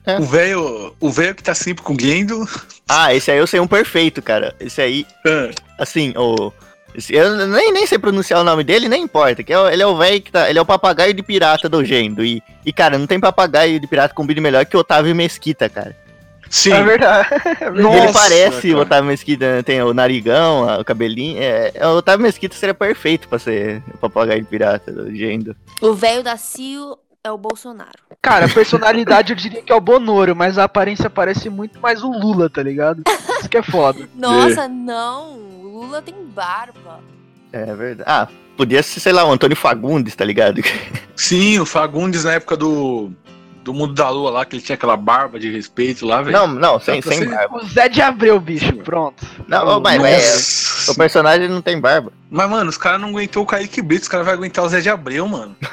[0.05, 0.17] É.
[0.17, 0.95] O velho.
[0.99, 2.47] O velho que tá sempre com o Gendo.
[2.87, 4.55] Ah, esse aí eu sei um perfeito, cara.
[4.59, 5.49] Esse aí, Ah,
[5.79, 6.51] assim, o.
[6.95, 9.43] esse- eu nem, nem sei pronunciar o nome dele, nem importa.
[9.43, 10.49] Que é ele é o velho que tá.
[10.49, 12.23] Ele é o papagaio de pirata do Gendo.
[12.23, 15.95] E, e, cara, não tem papagaio de pirata com melhor que o Otávio Mesquita, cara.
[16.53, 16.71] Sim.
[16.71, 17.29] É verdade.
[17.33, 17.79] É verdade.
[17.79, 18.81] ele Nossa, parece o cara.
[18.83, 21.41] Otávio Mesquita, tem o narigão, o cabelinho.
[21.41, 25.55] É, é, o Otávio Mesquita seria perfeito pra ser o papagaio de pirata do Gendo.
[25.81, 27.97] O velho da Cio é o Bolsonaro.
[28.21, 32.03] Cara, a personalidade eu diria que é o Bonoro, mas a aparência parece muito mais
[32.03, 33.01] o Lula, tá ligado?
[33.39, 34.07] Isso que é foda.
[34.13, 35.33] Nossa, não.
[35.33, 36.99] O Lula tem barba.
[37.51, 38.03] É verdade.
[38.05, 40.61] Ah, podia ser, sei lá, o Antônio Fagundes, tá ligado?
[41.15, 43.11] Sim, o Fagundes na época do.
[43.63, 46.37] Do mundo da lua lá, que ele tinha aquela barba de respeito lá, velho.
[46.37, 47.57] Não, não, sem, sem ser- barba.
[47.57, 49.25] O Zé de Abreu, bicho, pronto.
[49.47, 50.09] Não, mas, Nossa.
[50.11, 52.11] mas é, o personagem não tem barba.
[52.29, 54.81] Mas, mano, os caras não aguentou o Kaique Brito, os caras vão aguentar o Zé
[54.81, 55.55] de Abreu, mano.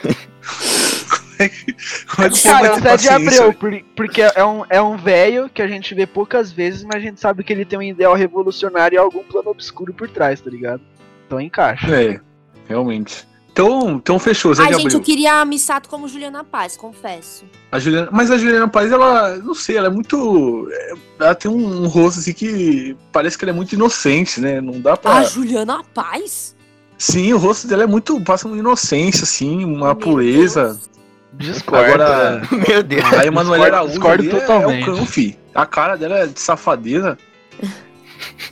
[1.36, 1.72] como é que,
[2.06, 5.48] como é que Cara, o Zé de Abreu, por- porque é um, é um velho
[5.52, 8.14] que a gente vê poucas vezes, mas a gente sabe que ele tem um ideal
[8.14, 10.82] revolucionário e algum plano obscuro por trás, tá ligado?
[11.26, 11.86] Então encaixa.
[11.94, 12.20] É,
[12.68, 13.26] realmente.
[13.52, 14.98] Então, então fechou, Zé Ai, de gente, Abreu.
[15.00, 17.44] eu queria a Misato como Juliana Paz, confesso.
[17.72, 20.68] A Juliana, mas a Juliana Paz, ela, não sei, ela é muito.
[20.72, 24.60] é, Ela tem um, um rosto assim que parece que ela é muito inocente, né?
[24.60, 25.14] Não dá pra.
[25.14, 26.54] A Juliana Paz?
[26.96, 28.20] Sim, o rosto dela é muito.
[28.22, 30.64] passa uma inocência, assim, uma Meu pureza.
[30.64, 30.90] Deus.
[31.32, 31.84] Discordo.
[32.02, 33.04] Agora, Meu Deus.
[33.12, 34.88] a Emanuela Araújo discordo ali é- totalmente.
[34.88, 35.38] é o cão, fi.
[35.54, 37.18] A cara dela é de safadeza.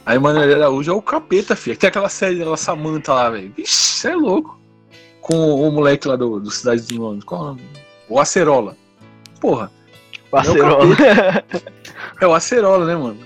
[0.05, 1.77] A Emanuela Araújo é o capeta, fi.
[1.77, 3.53] Tem aquela série dela, Samantha lá, velho.
[3.57, 4.58] Vixe, você é louco.
[5.29, 7.23] Com o moleque lá do, do Cidade de Londres.
[7.25, 7.63] Qual é o nome?
[8.09, 8.75] O Acerola.
[9.39, 9.71] Porra.
[10.31, 10.95] Parcerola.
[12.21, 13.19] É o Acerola, né, mano?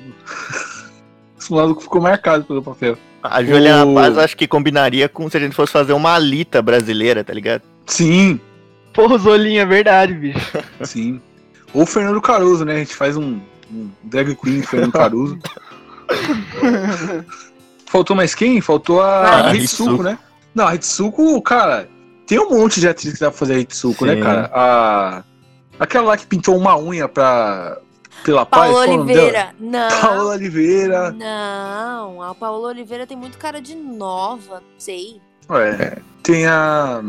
[1.38, 2.98] Esse maluco ficou marcado pelo papel.
[3.22, 6.60] A Juliana O- Paz acho que combinaria com se a gente fosse fazer uma alita
[6.60, 7.62] brasileira, tá ligado?
[7.86, 8.40] Sim,
[8.92, 10.58] Porra, os olhinhos, é verdade, bicho.
[10.82, 11.20] sim.
[11.72, 12.74] Ou o Fernando Caruso, né?
[12.74, 13.40] A gente faz um,
[13.72, 15.38] um drag queen Fernando Caruso.
[17.86, 18.60] Faltou mais quem?
[18.60, 19.84] Faltou a, Ah, a Hitsuko.
[19.84, 20.18] Hitsuko, né?
[20.54, 21.88] Não, a Hitsuko, cara,
[22.32, 24.50] tem um monte de atriz que dá pra fazer a Hitsuko, né, cara?
[24.54, 25.22] A...
[25.78, 27.76] Aquela lá que pintou uma unha pra...
[28.24, 28.70] pela paz.
[28.72, 28.98] Paola qual é?
[29.02, 29.54] Oliveira.
[29.60, 30.00] Não.
[30.00, 31.10] Paola Oliveira.
[31.12, 35.20] Não, a Paola Oliveira tem muito cara de nova, não sei.
[35.50, 35.98] É.
[36.22, 37.02] Tem a.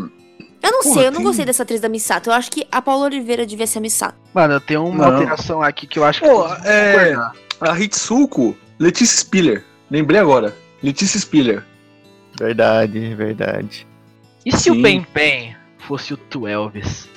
[0.62, 2.30] Eu não Porra, sei, eu não tem- gostei dessa atriz da Misato.
[2.30, 4.16] Eu acho que a Paola Oliveira devia ser a Misato.
[4.34, 5.14] Mano, eu tenho uma Não.
[5.14, 7.16] alteração aqui que eu acho que Pô, é-.
[7.62, 9.64] A Hitsuko, Letícia Spiller.
[9.90, 10.54] Lembrei agora.
[10.82, 11.64] Letícia Spiller.
[12.38, 13.88] Verdade, verdade.
[14.46, 14.80] E se Sim.
[14.80, 17.08] o Pen Pen fosse o Tuelvis?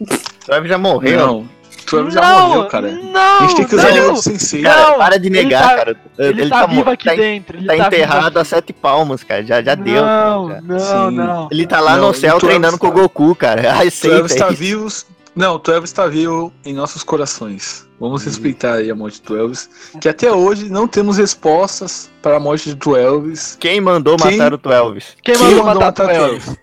[0.00, 0.06] O
[0.46, 1.18] Trevor já morreu.
[1.26, 1.48] Não.
[1.86, 2.90] Tu já morreu, cara.
[2.90, 4.62] Não, a gente tem que usar não, o sensei.
[4.62, 5.96] Não, Cara, para de ele negar, tá- cara.
[6.18, 7.56] Ele, tá, mo- vivo aqui tá, dentro.
[7.58, 9.44] Ele tá tá enterrado a sete palmos, cara.
[9.44, 10.02] Já, já deu.
[10.04, 10.60] Não, já.
[10.62, 10.78] não,
[11.10, 11.16] Sim.
[11.16, 11.48] não.
[11.50, 13.62] Ele tá lá Não, no céu treinando com o tá- Goku, cara.
[13.82, 14.56] Tu Aceita está isso.
[14.56, 14.88] vivo.
[15.34, 17.88] Não, tu Elvis está vivo em nossos corações.
[17.98, 19.70] Vamos respeitar aí a morte do Elvis.
[20.00, 23.56] Que até hoje não temos respostas para a morte do Elvis.
[23.58, 25.16] Quem mandou Quem- matar o Twelves?
[25.22, 26.56] Quem Quem mandou mandou matar o matar Tuelvis?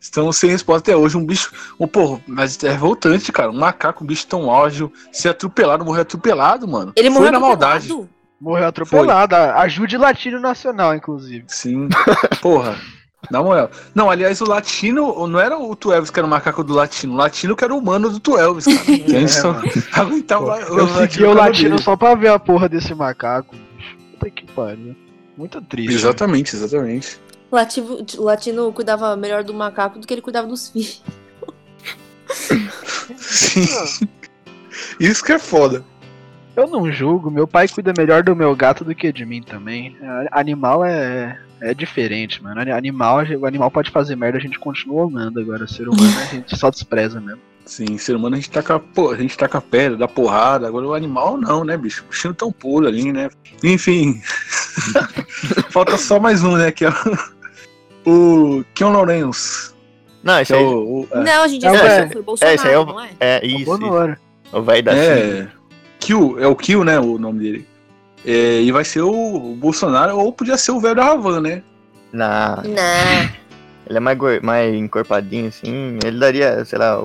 [0.00, 1.16] Estamos sem resposta até hoje.
[1.16, 1.52] Um bicho.
[1.80, 3.50] Um, porra, mas é revoltante, cara.
[3.50, 6.92] Um macaco, um bicho tão ágil, ser atropelado, morrer atropelado, mano.
[6.96, 7.88] Ele Foi morreu na atropelado?
[7.88, 8.08] maldade.
[8.40, 9.34] Morreu atropelado.
[9.34, 11.44] Ajude o Latino Nacional, inclusive.
[11.48, 11.88] Sim.
[12.40, 12.76] Porra.
[13.30, 13.70] Na moral.
[13.94, 17.14] Não, aliás, o latino não era o Tuelvis que era o macaco do latino.
[17.14, 18.80] O latino que era o humano do Tuelvis, cara.
[19.08, 19.54] Gente só
[20.68, 23.54] Eu segui o Latino só pra ver a porra desse macaco.
[23.54, 23.96] bicho.
[24.12, 24.96] Puta que pariu.
[25.36, 25.94] Muito triste.
[25.94, 27.20] Exatamente, exatamente.
[27.50, 31.02] O latino, o latino cuidava melhor do macaco do que ele cuidava dos filhos.
[33.16, 33.66] Sim.
[35.00, 35.84] Isso que é foda.
[36.56, 39.96] Eu não julgo, meu pai cuida melhor do meu gato do que de mim também.
[40.32, 42.60] Animal é, é diferente, mano.
[42.60, 45.40] Ani- Animal, o animal pode fazer merda, a gente continua amando.
[45.40, 47.40] Agora, ser humano a gente só despreza mesmo.
[47.64, 50.66] Sim, ser humano a gente taca, pô, a gente taca pedra, dá porrada.
[50.66, 52.02] Agora o animal não, né, bicho?
[52.02, 53.28] O bichinho tão puro ali, né?
[53.62, 54.20] Enfim.
[55.70, 56.72] Falta só mais um, né?
[56.72, 56.90] Que é
[58.06, 59.72] o, o Kion Lawrence.
[60.22, 60.64] Não, esse é aí.
[60.64, 61.00] o.
[61.02, 62.86] o- é, Não, a gente É, já é, foi o Bolsonaro, esse aí é o-
[62.86, 63.10] não é?
[63.20, 63.56] É isso.
[63.56, 63.64] isso.
[63.66, 64.18] Bonora.
[64.52, 65.48] O velho da é.
[66.00, 66.98] Kill, é o Kill, né?
[66.98, 67.67] O nome dele.
[68.24, 71.62] É, e vai ser o, o Bolsonaro, ou podia ser o velho da Havan, né?
[72.12, 73.30] Não, Não.
[73.86, 75.98] ele é mais, mais encorpadinho, assim.
[76.04, 77.04] Ele daria, sei lá,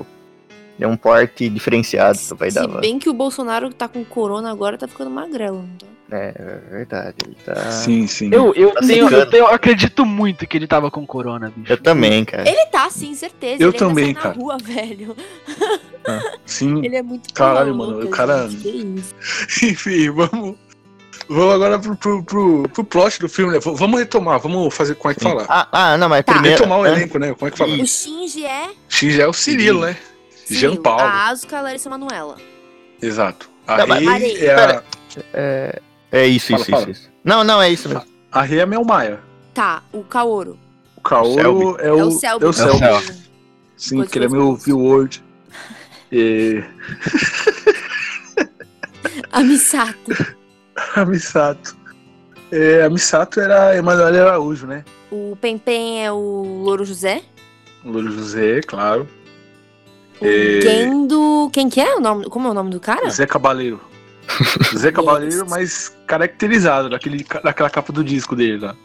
[0.80, 4.04] é um porte diferenciado pro velho da Se bem que o Bolsonaro que tá com
[4.04, 5.64] corona agora tá ficando magrelo.
[5.78, 5.86] Tá?
[6.10, 7.14] É, é verdade.
[7.24, 7.54] Ele tá.
[7.70, 8.28] Sim, sim.
[8.32, 11.72] Eu, eu, Tá tenho, eu, tenho- eu acredito muito que ele tava com corona, bicho.
[11.72, 12.48] Eu também, cara.
[12.48, 13.62] Ele tá, sim, certeza.
[13.62, 14.34] Eu ele ainda também, sai cara.
[14.34, 15.16] na rua, velho.
[16.44, 16.84] Sim.
[16.84, 18.94] Ele é muito Caralho, mano, o cara- que.
[19.64, 20.56] Enfim, vamos.
[21.28, 23.58] Vamos agora pro, pro, pro, pro plot do filme, né?
[23.62, 24.94] Vamos retomar, vamos fazer.
[24.94, 25.46] Como é que fala?
[25.48, 26.32] Ah, ah, não, mas Tá.
[26.34, 26.56] primeiro.
[26.58, 27.34] retomar o an- elenco, né?
[27.34, 27.72] Como é que fala?
[27.74, 29.96] O Shinji é X é o Cirilo, né?
[30.50, 31.00] Jean Paulo.
[31.02, 32.36] a Asuka, a Larissa Manoela.
[33.00, 33.48] Exato.
[33.66, 34.82] A Não, mas- é a.
[35.32, 35.80] É,
[36.12, 36.82] é isso, Fala, isso, fala.
[36.82, 37.10] isso, isso.
[37.24, 38.04] Não, não, é isso mesmo.
[38.30, 39.20] a Rei é a Mel Maia.
[39.54, 40.58] Tá, o Kaoru.
[40.96, 41.82] O Kaoru Selby.
[41.82, 42.44] é É o, o Selby.
[42.44, 42.78] é o Selby.
[42.78, 43.24] Selby.
[43.76, 45.22] Sim, Coisa que ele é meu eu view word.
[46.12, 46.62] E...
[49.32, 50.36] A Misato.
[50.96, 51.76] A Misato.
[52.50, 54.84] É, a Misato era a Emanuele Araújo, né?
[55.10, 57.22] O Pempen é o Louro José.
[57.84, 59.08] O Louro José, claro.
[60.20, 60.60] O É.
[60.60, 61.50] Gendo.
[61.52, 62.26] Quem que é o nome?
[62.26, 63.08] Como é o nome do cara?
[63.10, 63.80] Zé Cabaleiro.
[64.76, 68.76] Zé Cabaleiro, mas caracterizado daquele, daquela capa do disco dele lá.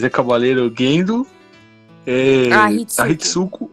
[0.00, 1.26] Zé Cabaleiro Gendo.
[2.06, 3.02] É, Ah, Hitsuko.
[3.02, 3.70] a Hitsuko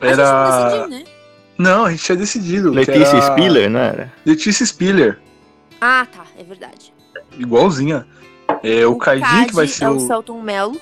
[0.00, 0.68] A gente não era.
[0.68, 1.04] decidiu, né?
[1.58, 2.70] Não, a gente tinha decidido.
[2.72, 4.12] Letícia era Spiller, não era?
[4.26, 5.18] Letícia Spiller.
[5.84, 6.94] Ah, tá, é verdade.
[7.36, 8.06] Igualzinha.
[8.62, 10.80] É, o, Kaiji, que vai ser é o o Celton Mello.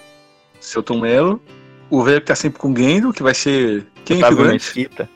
[0.60, 1.40] Celton Mello.
[1.88, 3.86] O velho que tá sempre com o Gendo, que vai ser.
[4.04, 4.62] Quem é Otávio figurante?
[4.62, 5.10] Mesquita.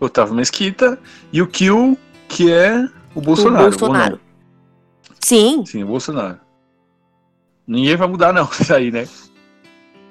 [0.00, 0.98] Otávio Mesquita.
[1.30, 3.66] E o Kill, que é o Bolsonaro.
[3.66, 4.20] o Bolsonaro.
[5.20, 5.62] Sim.
[5.66, 6.40] Sim, o Bolsonaro.
[7.66, 9.06] Ninguém vai mudar, não, isso aí, né?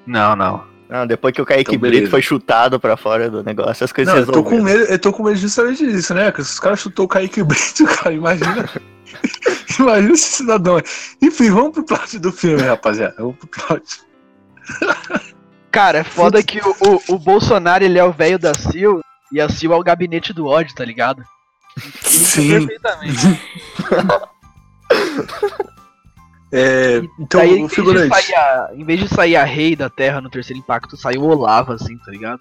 [0.06, 0.71] Não, não.
[0.92, 1.88] Não, depois que o Kaique Então.
[1.88, 4.98] Brito foi chutado pra fora do negócio, as coisas Não, eu tô com medo, eu
[4.98, 6.30] tô com medo justamente disso, né?
[6.30, 8.68] Que se os caras chutou o Kaique Brito, cara, imagina.
[9.80, 10.76] imagina esse cidadão.
[10.76, 10.82] aí.
[11.22, 13.14] Enfim, vamos pro plot do filme, rapaziada.
[13.16, 14.02] Vamos pro plot.
[15.70, 16.76] Cara, é foda que o,
[17.08, 19.00] o, o Bolsonaro ele é o velho da Sil
[19.32, 21.24] e a Sil é o gabinete do ódio, tá ligado?
[22.02, 22.66] Sim.
[22.66, 23.40] Perfeitamente.
[26.52, 28.08] É, então, Daí, em o vez, figurante.
[28.14, 31.28] sair a, em vez de sair a rei da Terra no terceiro impacto, saiu o
[31.30, 32.40] Olavo, assim, tá ligado?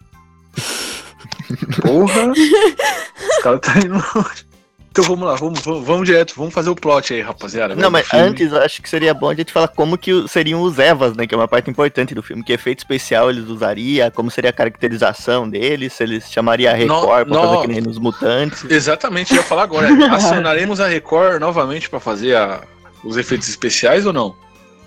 [1.82, 2.32] Porra!
[2.36, 4.52] Os caras tá indo longe.
[4.91, 7.74] Então vamos lá, vamos, vamos, vamos direto, vamos fazer o plot aí, rapaziada.
[7.76, 10.62] Não, mas antes eu acho que seria bom a gente falar como que o- seriam
[10.62, 11.26] os Evas, né?
[11.26, 12.43] Que é uma parte importante do filme.
[12.43, 17.26] Que efeito especial eles usariam, como seria a caracterização deles, se eles chamariam a Record
[17.30, 17.41] pra não.
[17.56, 18.65] fazer que nem nos Mutantes.
[18.69, 19.88] Exatamente, eu ia falar agora.
[20.13, 22.60] Acionaremos a Record novamente pra fazer a-
[23.04, 24.36] os efeitos especiais ou não?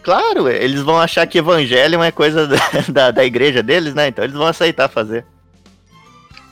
[0.03, 2.59] Claro, eles vão achar que Evangelion é coisa da,
[2.93, 4.09] da, da igreja deles, né?
[4.09, 5.25] Então eles vão aceitar fazer.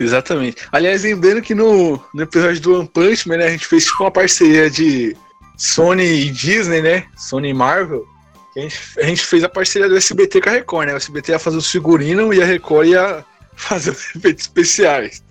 [0.01, 0.67] Exatamente.
[0.73, 4.03] Aliás, lembrando que no, no episódio do One Punch Man, né, a gente fez tipo
[4.03, 5.17] uma parceria de
[5.57, 7.07] Sony e Disney, né?
[7.17, 8.05] Sony e Marvel.
[8.53, 10.95] que A gente, a gente fez a parceria do SBT com a Record, né?
[10.95, 15.23] O SBT ia fazer os figurinos e a Record ia fazer os efeitos especiais.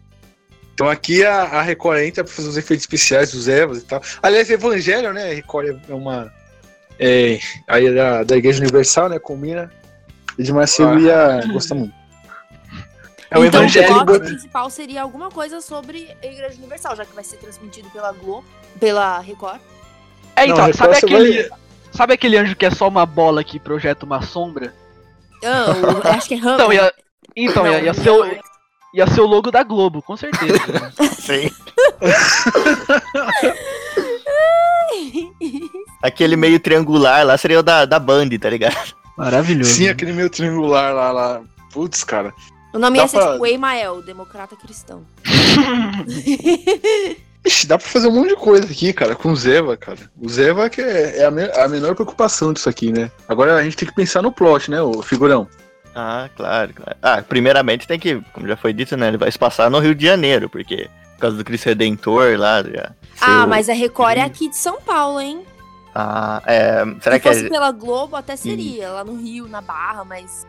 [0.81, 4.01] Então aqui a, a Record entra pra fazer os efeitos especiais dos Evas e tal.
[4.23, 5.29] Aliás, Evangelho, né?
[5.29, 6.33] A Record é uma.
[6.99, 9.19] É, aí é da, da Igreja Universal, né?
[9.19, 9.71] Combina.
[10.39, 10.99] Ed Macedo Ah.
[10.99, 11.93] ia gostar muito.
[13.29, 13.95] É o então evangelho.
[13.95, 17.87] o plot principal seria alguma coisa sobre a Igreja Universal, já que vai ser transmitido
[17.91, 18.43] pela Globo,
[18.79, 19.59] pela Record.
[20.35, 21.43] É, então, Não, sabe aquele.
[21.47, 21.59] vai-
[21.93, 24.73] Sabe aquele anjo que é só uma bola que projeta uma sombra?
[25.43, 25.65] Ah,
[26.03, 26.53] o- acho que é Hammer.
[26.55, 26.93] Então, ia,
[27.35, 28.23] então Não, ia, ia, ser o,
[28.93, 30.59] ia ser o logo da Globo, com certeza.
[31.19, 31.49] Sim.
[36.01, 38.93] Aquele meio triangular lá seria o da, da Band, tá ligado?
[39.17, 39.71] Maravilhoso.
[39.71, 41.41] Sim, aquele meio triangular lá, lá.
[41.71, 42.33] Putz, cara.
[42.73, 45.03] O nome Dá ia ser pra- tipo Emael, democrata cristão.
[47.43, 49.97] Ixi, dá pra fazer um monte de coisa aqui, cara, com o Zeva, cara.
[50.19, 53.09] O Zeva que é, é a, me- a menor preocupação disso aqui, né?
[53.27, 55.47] Agora a gente tem que pensar no plot, né, o figurão.
[55.95, 56.97] Ah, claro, claro.
[57.01, 59.09] Ah, primeiramente tem que, como já foi dito, né?
[59.09, 62.63] Ele vai se passar no Rio de Janeiro, porque por causa do Cristo Redentor lá.
[62.63, 65.41] Já, Ah, mas a Record é aqui de São Paulo, hein?
[65.93, 66.83] Ah, é.
[67.01, 67.49] Será Se que fosse é.
[67.49, 70.47] pela Globo, até seria, lá no Rio, na Barra, mas.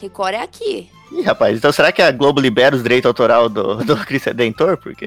[0.00, 0.90] Record é aqui.
[1.12, 4.76] Ih, rapaz, então será que a Globo libera os direitos autorais do, do Cristo Redentor?
[4.76, 5.06] Porque.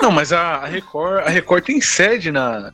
[0.00, 2.72] Não, mas a Record, a Record tem sede na,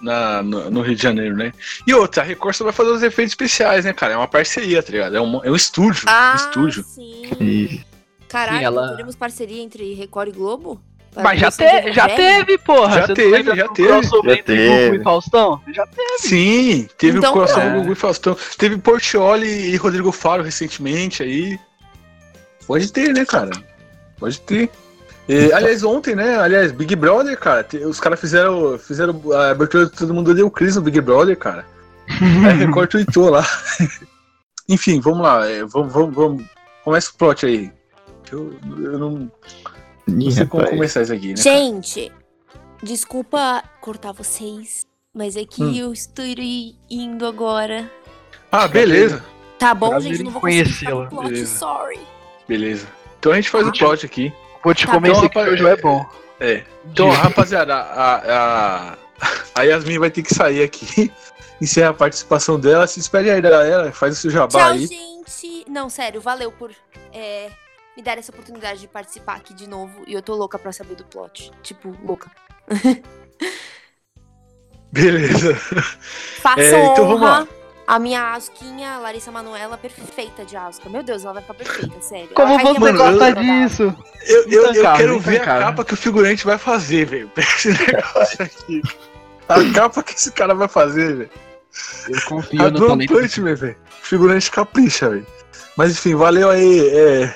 [0.00, 1.52] na, no, no Rio de Janeiro, né?
[1.86, 4.14] E outra, a Record só vai fazer os efeitos especiais, né, cara?
[4.14, 5.16] É uma parceria, tá ligado?
[5.16, 6.04] É um, é um estúdio.
[6.06, 6.84] Ah, um estúdio.
[6.84, 7.22] sim.
[7.40, 7.80] Ih,
[8.28, 10.80] Caralho, Sim, ela- teremos parceria entre Record e Globo?
[11.14, 12.96] Mas já, te, já teve, porra.
[13.00, 13.88] Já Você teve, lembra já teve.
[13.88, 14.96] Já entre Gugu teve.
[14.98, 15.62] e Faustão?
[15.72, 16.18] Já teve.
[16.18, 17.72] Sim, teve Então, o coração pronto.
[17.72, 18.36] do Gugu e Faustão.
[18.58, 21.58] Teve Portioli e Rodrigo Faro recentemente aí.
[22.66, 23.50] Pode ter, né, cara?
[24.18, 24.68] Pode ter.
[25.28, 26.38] E, aliás, ontem, né?
[26.38, 30.76] Aliás, Big Brother, cara, os caras fizeram, fizeram a abertura de todo mundo deu Cris
[30.76, 31.66] no Big Brother, cara.
[32.08, 33.44] Aí a Record tweetou lá.
[34.68, 35.48] Enfim, vamos lá.
[35.48, 36.44] é, Vamos, vamos, vamos.
[36.84, 37.72] Começa o plot aí.
[38.30, 39.30] Eu, eu não,
[40.06, 41.36] não sei como começar isso aqui, né?
[41.36, 42.12] Gente,
[42.80, 45.74] desculpa cortar vocês, mas é que Hum.
[45.74, 46.24] eu estou
[46.88, 47.90] indo agora.
[48.52, 49.24] Ah, beleza.
[49.58, 50.24] Tá bom, Prazer gente?
[50.24, 51.58] Não vou plot, Beleza.
[51.58, 52.00] sorry.
[52.46, 52.86] Beleza.
[53.18, 54.32] Então a gente faz o plot aqui.
[54.66, 56.04] Vou te Tá convencer bom, que o é bom.
[56.40, 56.64] É.
[56.86, 58.96] Então, rapaziada, a, a,
[59.54, 61.12] A Yasmin vai ter que sair aqui.
[61.62, 62.84] Encerra a participação dela.
[62.88, 64.88] Se despede aí dela, faz o seu jabá Tchau, aí.
[64.88, 65.64] gente.
[65.70, 66.72] Não, sério, valeu por
[67.12, 67.48] é,
[67.96, 70.02] me dar essa oportunidade de participar aqui de novo.
[70.04, 71.52] E eu tô louca pra saber do plot.
[71.62, 72.28] Tipo, louca.
[74.90, 75.54] Beleza.
[76.40, 77.46] Faço É, então vamos lá.
[77.86, 80.88] A minha Asquinha, Larissa Manuela, perfeita de Asca.
[80.88, 82.28] Meu Deus, ela vai ficar perfeita, sério.
[82.34, 83.94] Como você Mano, gosta disso?
[84.26, 87.28] Eu, eu, eu Intancável, quero ver a capa que o figurante vai fazer, velho.
[87.28, 88.82] Pega esse negócio aqui.
[89.48, 91.30] A capa que esse cara vai fazer, velho.
[92.08, 93.12] Eu A confio no do talento.
[93.12, 93.76] Punchman, velho.
[94.02, 95.26] O figurante capricha, velho.
[95.76, 97.34] Mas enfim, valeu aí é,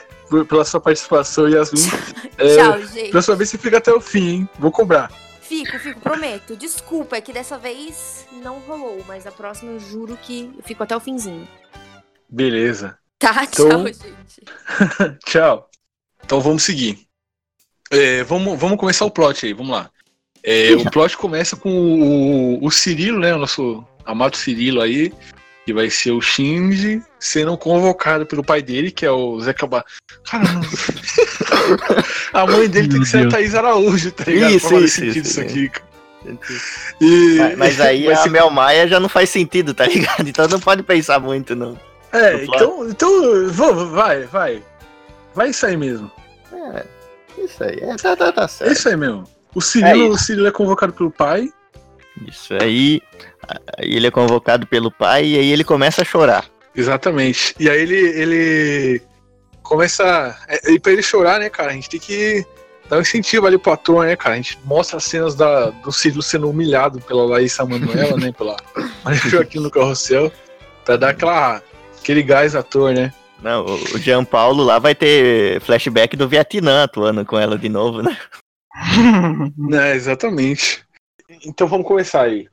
[0.49, 1.81] pela sua participação, Yasmin.
[2.39, 3.11] É, Tchau, gente.
[3.11, 4.49] Próxima vez você fica até o fim, hein?
[4.59, 5.11] Vou cobrar.
[5.51, 6.55] Fico, fico, prometo.
[6.57, 10.85] Desculpa, é que dessa vez não rolou, mas a próxima eu juro que eu fico
[10.85, 11.47] até o finzinho.
[12.29, 12.97] Beleza.
[13.19, 15.19] Tá, Então- tchau, gente.
[15.27, 15.69] Tchau.
[16.25, 17.01] Então vamos seguir.
[17.91, 19.91] É, vamos, vamos começar o plot aí, vamos lá.
[20.41, 23.35] É, o plot começa com o, o Cirilo, né?
[23.35, 25.13] O nosso amado Cirilo aí,
[25.71, 29.85] que vai ser o Shinji sendo convocado pelo pai dele, que é o Zé Cabá.
[30.29, 30.61] Cara, não-
[32.35, 33.31] a mãe dele tem que ser a.
[33.31, 34.51] Thaís Araújo, tá ligado?
[34.53, 35.89] Isso, isso, sentido isso, isso aqui, cara.
[36.25, 40.29] Mas, E- mas aí vai a ser- Mel Maia já não faz sentido, tá ligado?
[40.29, 41.79] Então não pode pensar muito, não.
[42.13, 44.63] É, então, então vamos, vai, vai.
[45.33, 46.11] Vai isso aí mesmo.
[46.53, 46.85] É,
[47.45, 48.73] isso aí, é, tá, tá, tá É certo.
[48.73, 49.23] isso aí mesmo.
[49.55, 51.49] O Cirilo, É o Cirilo é convocado pelo pai.
[52.27, 53.01] Isso aí
[53.79, 56.45] ele é convocado pelo pai e aí ele começa a chorar.
[56.75, 57.55] Exatamente.
[57.59, 59.03] E aí ele, ele
[59.63, 60.37] começa.
[60.49, 62.45] é, E pra ele chorar, né, cara, a gente tem que
[62.89, 64.35] dar um incentivo ali pro ator, né, cara?
[64.35, 68.33] A gente mostra as cenas da, do Cirilo sendo humilhado pela Laísa Manoela, né?
[68.33, 68.57] Pela
[69.05, 70.33] Maria Joaquim no carrossel.
[70.85, 71.63] Pra dar aquela,
[72.01, 73.13] aquele gás ator, né?
[73.43, 77.69] Não, o o Jean Paulo lá vai ter flashback do Vietnã atuando com ela de
[77.69, 78.17] novo, né?
[79.73, 80.85] É, exatamente.
[81.45, 82.49] Então vamos começar aí.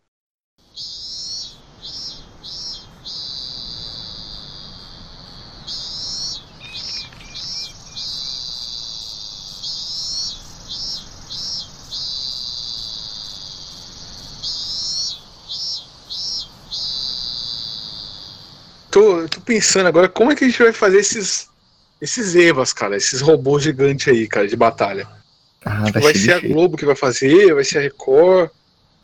[18.97, 21.49] Tô, tô pensando agora como é que a gente vai fazer esses
[22.01, 25.07] esses Evas, cara, esses robôs gigantes aí, cara, de batalha.
[25.63, 28.49] Ah, Tipo, vai ser a Globo que vai fazer, vai ser a Record.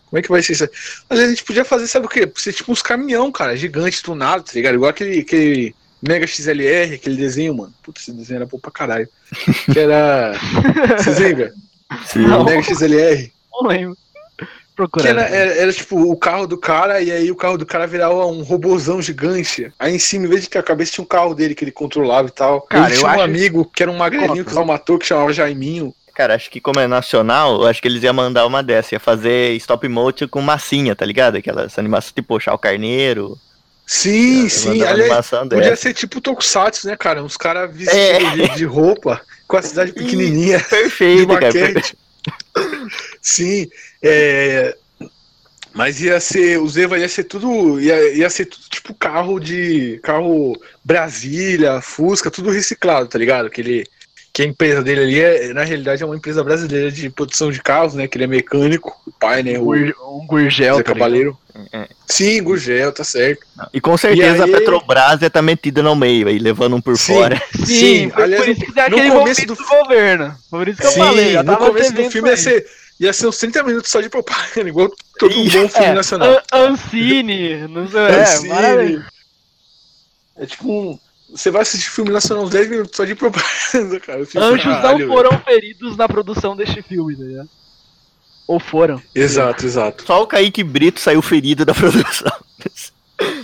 [0.10, 0.67] Como é que vai ser isso?
[1.12, 2.32] vezes a gente podia fazer, sabe o quê?
[2.36, 4.73] Ser tipo uns caminhão, cara, gigantes do nada, tá ligado?
[4.73, 7.73] Igual aquele, aquele Mega XLR, aquele desenho, mano.
[7.84, 9.08] Puta, esse desenho era bom pra caralho.
[9.71, 10.34] Que era.
[10.97, 11.51] Vocês lembram?
[12.08, 12.25] Sim.
[12.25, 13.32] O Mega XLR.
[13.51, 13.97] Não lembro.
[14.75, 15.19] Procurando.
[15.19, 18.25] era, era, era, tipo o carro do cara, e aí o carro do cara virava
[18.25, 19.71] um robozão gigante.
[19.77, 21.71] Aí em cima, em vez de ter a cabeça, tinha um carro dele que ele
[21.71, 22.62] controlava e tal.
[22.62, 25.05] Cara, ele eu tinha um acho- amigo que era um magrelinho que um ator que
[25.05, 25.93] chamava Jaiminho.
[26.15, 28.99] Cara, acho que como é nacional, eu acho que eles iam mandar uma dessa, ia
[28.99, 31.38] fazer stop motion com massinha, tá ligado?
[31.38, 33.36] Aquelas animações tipo puxar o carneiro.
[33.86, 34.81] Sim, sim.
[34.83, 37.21] Aliás, Podia ser tipo Tokusatsu, né, cara?
[37.23, 38.19] Uns caras vestidos É.
[38.47, 41.45] de, de roupa, com a cidade pequenininha, de Perfeito, cara.
[41.47, 41.97] maquete.
[43.21, 43.69] Sim,
[44.01, 44.75] é...
[45.73, 49.99] Mas ia ser, o Zeva ia ser tudo, ia, ia ser tudo tipo carro de,
[50.03, 53.49] carro Brasília, Fusca, tudo reciclado, tá ligado?
[53.49, 53.87] Que, ele,
[54.33, 57.61] que a empresa dele ali, é, na realidade, é uma empresa brasileira de produção de
[57.61, 58.07] carros, né?
[58.07, 59.59] Que ele é mecânico, o pai, né?
[59.59, 59.71] O
[60.19, 60.91] Um Gurgel, Zé tá?
[60.93, 61.37] Cavaleiro.
[61.71, 61.87] É.
[62.07, 63.45] Sim, Gurgel, tá certo.
[63.71, 66.81] E com certeza E aí- a Petrobras ia tá metida no meio aí, levando um
[66.81, 67.13] por Sim.
[67.13, 67.39] fora.
[67.57, 70.35] Sim, Sim, foi aliás, por isso que no aquele começo momento do do, governo.
[70.49, 71.31] Por isso que eu Sim, falei.
[71.33, 72.65] Já no tava começo do filme ia ser,
[72.99, 76.41] ia ser uns 30 minutos só de propaganda, igual todo um bom filme É, nacional.
[76.51, 78.01] An- Ancine, não sei.
[78.01, 79.05] É, maravilha.
[80.37, 80.99] É tipo um.
[81.33, 84.23] Você vai assistir filme nacional uns 10 minutos só de propaganda, cara.
[84.25, 87.49] Fico, Anjos não caralho, foram feridos na produção deste filme, tá ligado?
[88.47, 88.97] Ou foram.
[88.97, 89.09] velho.
[89.15, 90.05] Exato, exato.
[90.05, 92.91] Só o Kaique Brito saiu ferido da produção desse,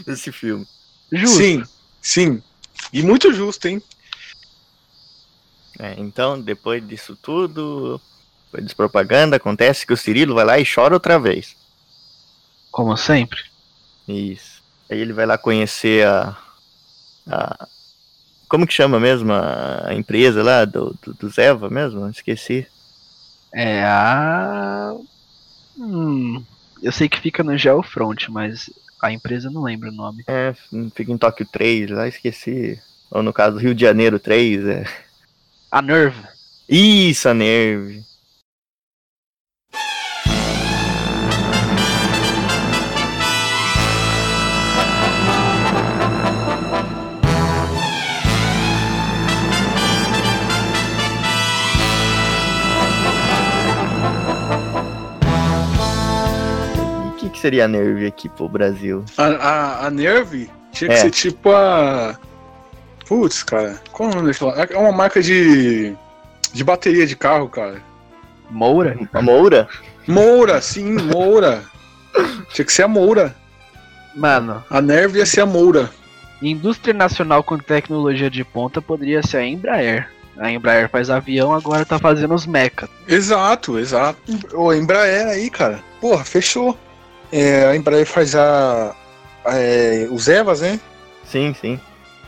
[0.06, 0.68] desse filme.
[1.12, 1.38] Justo.
[1.38, 1.64] Sim,
[2.00, 2.44] sim.
[2.94, 3.82] E muito justo, hein?
[5.80, 8.00] É, então, depois disso tudo,
[8.46, 11.56] depois de propaganda, acontece que o Cirilo vai lá e chora outra vez.
[12.70, 13.40] Como sempre.
[14.08, 14.62] Isso.
[14.90, 16.38] Aí ele vai lá conhecer a.
[17.28, 17.68] a
[18.50, 22.10] como que chama mesmo a, empresa lá do, do, do Zeva mesmo?
[22.10, 22.68] Esqueci.
[23.54, 24.96] É a.
[25.78, 26.44] Hum,
[26.82, 28.70] eu sei que fica no Geofront, mas
[29.02, 30.24] a empresa não lembro o nome.
[30.28, 30.54] É,
[30.94, 32.82] fica em Tóquio 3, lá esqueci.
[33.12, 34.84] Ou no caso Rio de Janeiro 3, é.
[35.72, 36.22] A Nerve.
[36.68, 38.04] Isso, a Nerve.
[57.40, 59.04] Que seria a Nerve aqui pro Brasil?
[59.18, 60.98] A, a, a Nerve tinha que É.
[60.98, 62.18] ser tipo a.
[63.08, 63.82] Putz, cara.
[63.92, 64.62] Qual é o nome daquela?
[64.70, 65.96] É uma marca de.
[66.54, 67.82] de bateria de carro, cara.
[68.52, 68.98] Moura?
[69.14, 69.68] A Moura?
[70.08, 71.64] Moura, sim, Moura.
[72.54, 73.34] tinha que ser a Moura.
[74.16, 75.90] Mano, A Nerve ia ser a Moura.
[76.42, 80.10] indústria nacional com tecnologia de ponta poderia ser a Embraer.
[80.38, 82.90] A Embraer faz avião, agora tá fazendo os mecha.
[83.08, 84.20] Exato, exato.
[84.54, 85.80] O Embraer aí, cara.
[86.02, 86.78] Porra, fechou.
[87.32, 88.96] É, a Embraer faz a.
[89.46, 90.80] a- é, os Evas, né?
[91.26, 91.80] Sim, sim.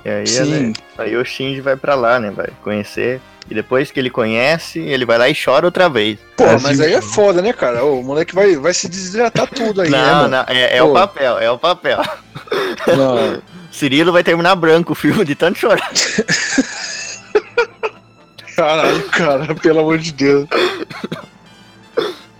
[0.03, 0.43] E aí, Sim.
[0.69, 2.31] né, aí o Shinji vai pra lá, né?
[2.31, 3.21] Vai conhecer.
[3.49, 6.17] E depois que ele conhece, ele vai lá e chora outra vez.
[6.37, 7.83] Brasil, mas aí é foda, né, cara?
[7.83, 10.29] O moleque vai, vai se desidratar tudo aí, né, não, mano?
[10.29, 10.89] não, é, é Pô.
[10.89, 11.99] o papel, é o papel.
[12.97, 13.41] Não.
[13.71, 15.89] Cirilo vai terminar branco o filme de tanto chorar.
[18.55, 20.47] Caralho, cara, pelo amor de Deus.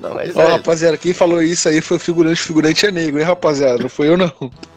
[0.02, 2.42] Não, mas Ó, é rapaziada, quem falou isso aí foi o figurante.
[2.42, 3.78] O figurante é negro, hein, rapaziada?
[3.78, 4.32] Não foi eu, não.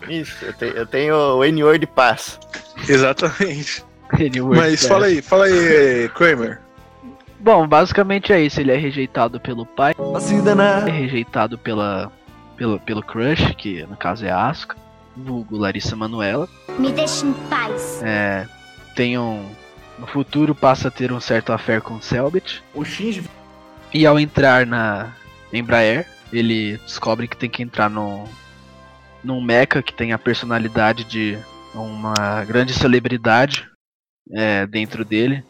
[0.09, 0.45] isso.
[0.45, 2.39] Eu, te- eu tenho o N-Word de paz.
[2.87, 3.83] Exatamente.
[4.55, 4.89] Mas é.
[4.89, 6.61] fala aí, fala aí, Kramer.
[7.41, 8.61] Bom, basicamente é isso.
[8.61, 9.95] Ele é rejeitado pelo pai,
[10.87, 12.12] é rejeitado pela,
[12.57, 14.77] pelo, pelo crush, que no caso é a Asuka,
[15.16, 16.49] vulgo Larissa Manoela.
[16.79, 18.01] Me deixe em paz.
[18.03, 18.47] É,
[18.95, 19.45] tem um.
[19.99, 22.62] No futuro passa a ter um certo affair com o Selbit.
[22.75, 23.25] O Shinji
[23.95, 25.14] E ao entrar na
[25.53, 28.28] Embraer, ele descobre que tem que entrar no,
[29.22, 31.38] num mecha que tem a personalidade de
[31.72, 33.70] uma grande celebridade
[34.32, 35.45] é, dentro dele.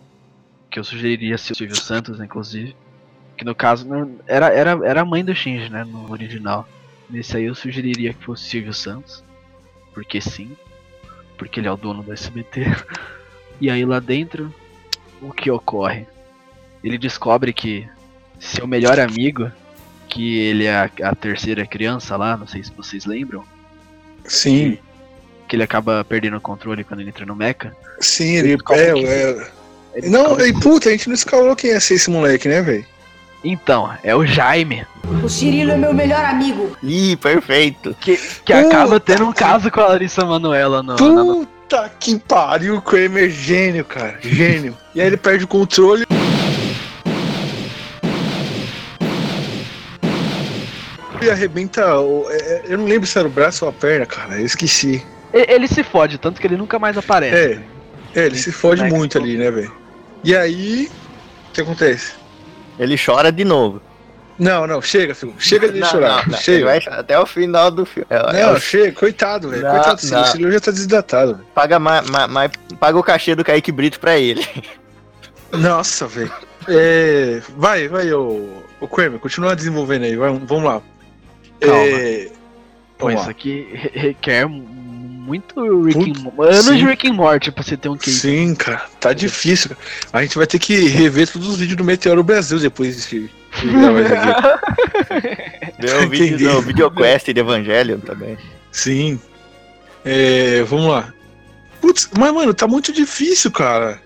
[0.70, 2.76] Que eu sugeriria ser o Silvio Santos, inclusive.
[3.34, 3.88] Que no caso
[4.26, 5.82] era, era, era a mãe do Shinji, né?
[5.82, 6.68] No original.
[7.08, 9.24] Nesse aí eu sugeriria que fosse Silvio Santos.
[9.94, 10.54] Porque sim.
[11.38, 12.64] Porque ele é o dono do SBT.
[13.60, 14.52] E aí lá dentro,
[15.22, 16.08] o que ocorre?
[16.82, 17.88] Ele descobre que
[18.52, 19.50] seu melhor amigo,
[20.08, 23.44] que ele é a, a terceira criança lá, não sei se vocês lembram,
[24.24, 24.78] Sim,
[25.48, 27.72] que ele acaba perdendo o controle quando ele entra no mecha.
[28.00, 28.54] sim, ele.
[28.56, 29.46] descobre É, que- é.
[29.96, 32.60] Ele Não, e que- puta, a gente não escalou quem ia ser esse moleque, né,
[32.62, 32.84] velho?
[33.44, 34.86] Então, é o Jaime,
[35.22, 36.74] O Cirilo é meu melhor amigo.
[36.82, 37.94] Ih, perfeito.
[38.00, 42.18] que, que Puta acaba tendo um caso com a Larissa Manoela no, na- Puta que
[42.18, 44.18] pariu, o Kramer gênio, cara.
[44.22, 44.74] Gênio.
[44.94, 46.06] E aí ele perde o controle.
[51.26, 51.98] E arrebenta.
[52.00, 54.38] o- é- é- eu não lembro se era o braço ou a perna, cara.
[54.38, 55.04] Eu esqueci.
[55.32, 57.36] E- Ele se fode, tanto que ele nunca mais aparece.
[57.36, 58.20] É.
[58.20, 59.72] É, ele se fode é muito ali, né, velho?
[60.22, 60.90] E aí.
[61.50, 62.12] O que acontece?
[62.78, 63.80] Ele chora de novo.
[64.36, 65.32] Não, não, chega, filho.
[65.38, 66.08] Chega de Não, chorar.
[66.08, 66.64] não, não, Ele chega.
[66.64, 68.06] vai até o final do filme.
[68.10, 69.62] É, é Não, o- chega, coitado, velho.
[69.62, 70.00] Coitado do.
[70.00, 70.20] Cílio.
[70.22, 72.50] O Cílio já tá desidratado, paga, ma, ma- ma-
[72.80, 74.44] paga o cachê do Kaique Brito pra ele.
[75.52, 76.32] Nossa, velho.
[76.68, 78.48] É, vai, vai, ô,
[78.80, 80.82] ô Kramer, continua desenvolvendo aí, vai, vamos lá.
[81.66, 81.82] Calma.
[81.86, 82.28] É,
[82.98, 86.76] Pô, isso aqui re- requer muito Rick Mo- anos sim.
[86.76, 88.20] de Rick and Morty pra você ter um case.
[88.20, 89.70] Sim, cara, tá difícil.
[89.70, 89.80] cara.
[90.12, 93.68] A gente vai ter que rever todos os vídeos do Meteoro Brasil depois de de
[93.68, 95.74] gravar isso aqui.
[95.86, 98.36] Deu o vídeo do VideoQuest de Evangelion também.
[98.72, 99.20] Sim.
[100.04, 101.12] É, vamos lá.
[101.80, 104.00] Putz, mas mano, tá muito difícil, cara.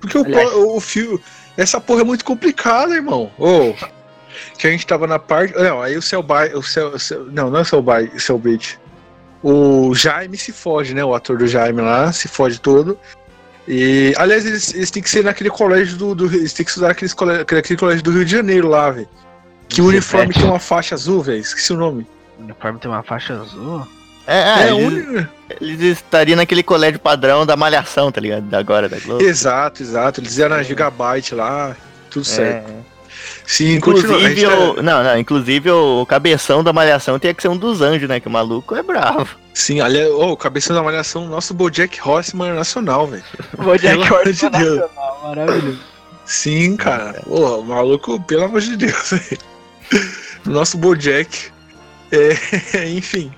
[0.00, 0.50] Porque o, Aliás.
[0.50, 1.20] po- o fio.
[1.56, 3.30] Essa porra é muito complicada, irmão.
[3.38, 3.74] Ô.
[4.58, 5.54] que a gente tava na parte.
[5.54, 6.54] Não, aí o Cellbait.
[6.54, 8.78] O Cell, Cell- não, não é o Cellbait, Cellbait.
[9.42, 11.04] O Jaime se foge, né?
[11.04, 12.96] O ator do Jaime lá se foge todo.
[13.66, 16.14] E, aliás, eles, eles têm que ser naquele colégio do.
[16.14, 19.08] do eles têm que estudar naqueles cole- aquele colégio do Rio de Janeiro lá, velho.
[19.68, 21.40] Que o uniforme tem uma faixa azul, velho.
[21.40, 22.06] Esqueci o nome.
[22.38, 23.86] O uniforme tem uma faixa azul.
[24.26, 25.26] É, é, o eles,
[25.60, 28.44] eles estariam naquele colégio padrão da Malhação, tá ligado?
[28.44, 29.22] Da agora, da Globo.
[29.22, 30.20] Exato, exato.
[30.20, 31.74] Eles iam na Gigabyte lá,
[32.10, 32.70] tudo certo.
[33.46, 37.56] Sim, Inclusive, tá- o, não, não, inclusive o cabeção da Malhação tinha que ser um
[37.56, 38.20] dos anjos, né?
[38.20, 39.36] Que o maluco é bravo.
[39.52, 43.22] Sim, aliás, ô, cabeça da malhação, nosso Bojack Horseman nacional, velho.
[43.58, 44.78] O Jack Pelo amor de Horseman Deus.
[44.80, 45.80] nacional, maravilhoso.
[46.24, 47.20] Sim, cara.
[47.26, 49.38] Pô, o maluco, pelo amor de Deus, velho.
[50.46, 51.50] Nosso Bojack.
[52.10, 53.30] É, enfim.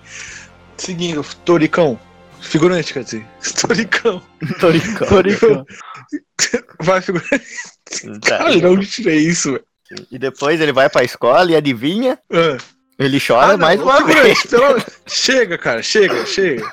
[0.77, 1.99] Seguindo, Toricão.
[2.41, 3.27] Figurante, quer dizer.
[3.61, 4.23] Toricão.
[4.61, 5.09] Toricão.
[5.09, 5.67] Toricão.
[6.81, 7.41] Vai, figurante.
[8.21, 8.39] Tá.
[8.39, 9.65] Cara, de onde tirei isso, velho?
[10.11, 12.57] E depois ele vai pra escola e adivinha, Ah.
[12.99, 14.43] ele chora Ah, não, mais uma vez.
[14.47, 16.71] pelo- Chega, cara, chega, chega.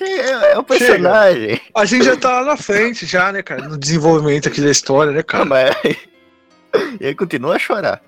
[0.00, 1.60] É, é o personagem.
[1.74, 3.68] A gente já tá lá na frente, já, né, cara?
[3.68, 5.44] No desenvolvimento aqui da história, né, cara?
[5.44, 5.74] mas...
[5.84, 5.96] E
[7.00, 8.00] ele continua a chorar.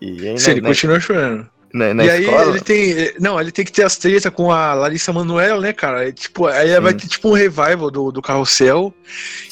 [0.00, 1.48] E Se ele né, continua chorando.
[1.76, 2.50] Na, na e aí escola.
[2.50, 3.12] ele tem.
[3.20, 6.08] Não, ele tem que ter as tretas com a Larissa Manoela, né, cara?
[6.08, 6.80] É, tipo, aí Sim.
[6.80, 8.94] vai ter tipo um revival do, do carrossel.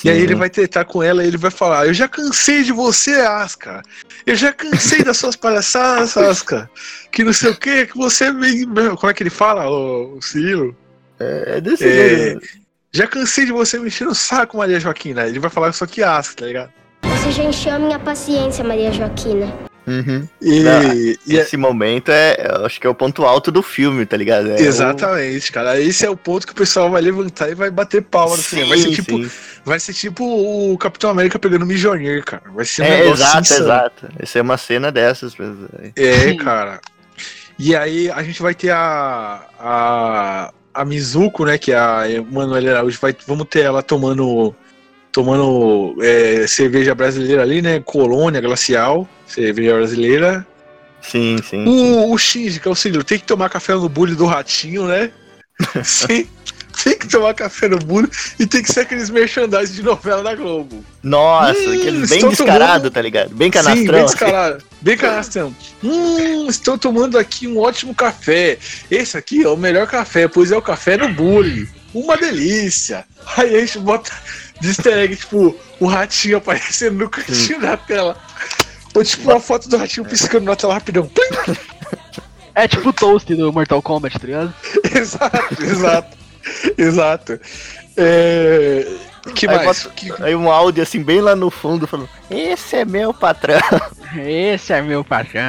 [0.03, 0.23] E aí Sim.
[0.23, 3.83] ele vai tretar com ela e ele vai falar: Eu já cansei de você, Asca.
[4.27, 6.71] Eu já cansei das suas palhaçadas, Asca.
[7.13, 8.65] Que não sei o que, que você vem.
[8.67, 10.75] Como é que ele fala, o, o Cirilo?
[11.21, 12.47] É, é desse É, jeito.
[12.93, 15.27] Já cansei de você mexer no saco, Maria Joaquina.
[15.27, 16.73] Ele vai falar isso aqui, Asca, tá ligado?
[17.03, 19.53] Você já encheu a minha paciência, Maria Joaquina.
[19.87, 20.27] Uhum.
[20.41, 23.63] E, Não, e é- Esse momento é, eu acho que é o ponto alto do
[23.63, 24.51] filme, tá ligado?
[24.53, 25.79] É Exatamente, cara.
[25.81, 28.03] Esse é o ponto que o pessoal vai levantar e vai bater o...
[28.03, 28.69] palma no cinema.
[28.71, 29.31] Vai ser Sim, tipo, sim.
[29.65, 30.25] vai ser tipo
[30.73, 32.43] o Capitão América pegando o Mjolnir, cara.
[32.55, 33.61] Vai ser um É, exato, insano.
[33.65, 34.09] exato.
[34.19, 35.35] Essa é uma cena dessas.
[35.97, 36.31] é.
[36.31, 36.81] É, cara.
[37.59, 42.71] E aí a gente vai ter a a, a Mizuko, né, que é a Manuela
[42.71, 44.55] Araújo, vai, vamos ter ela tomando
[45.15, 50.45] tomando é, cerveja brasileira ali, né, Colônia Glacial, cerveja brasileira.
[51.01, 51.65] Sim, sim.
[51.65, 54.89] O, o Shinji, que é o seguinte, tem que tomar café no bullying do ratinho,
[54.89, 55.13] né?
[55.85, 56.27] Sim.
[56.83, 58.09] Tem que tomar café no bullying
[58.41, 60.85] e tem que ser aqueles merchandising de novela da Globo.
[61.01, 63.31] Nossa, Hum, bem descarado, tomando- tá ligado?
[63.33, 63.85] Bem Sim, canastrão.
[63.93, 64.15] bem assim.
[64.17, 64.65] descarado.
[64.81, 65.55] Bem canastrão.
[65.85, 68.59] Hum, estou tomando aqui um ótimo café.
[68.91, 71.69] Esse aqui é o melhor café, pois é o café no bullying.
[71.95, 73.05] Uma delícia.
[73.37, 74.11] Aí a gente bota
[74.65, 78.17] de easter egg, tipo, o ratinho aparecendo no cantinho da tela.
[78.95, 81.11] Ou tipo uma foto do ratinho piscando na tela rapidão.
[82.55, 84.55] É tipo o Toast do Mortal Kombat, tá ligado?
[84.95, 86.17] exato, exato.
[86.79, 87.41] Exato.
[87.97, 88.87] É...
[89.35, 89.83] Que Aí mais?
[89.83, 93.59] bota- Que- Aí um áudio assim, bem lá no fundo, falando: Esse é meu patrão.
[94.23, 95.43] Esse é meu patrão.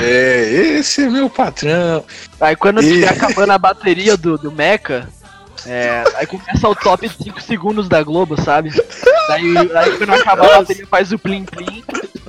[0.00, 0.42] É,
[0.78, 2.04] esse é meu patrão.
[2.40, 5.08] Aí quando E- estiver acabando a bateria do, do Mecha,
[5.66, 8.70] é, aí começa o top 5 segundos da Globo, sabe?
[9.28, 11.84] Daí, aí quando acabar a bateria faz o plim plim.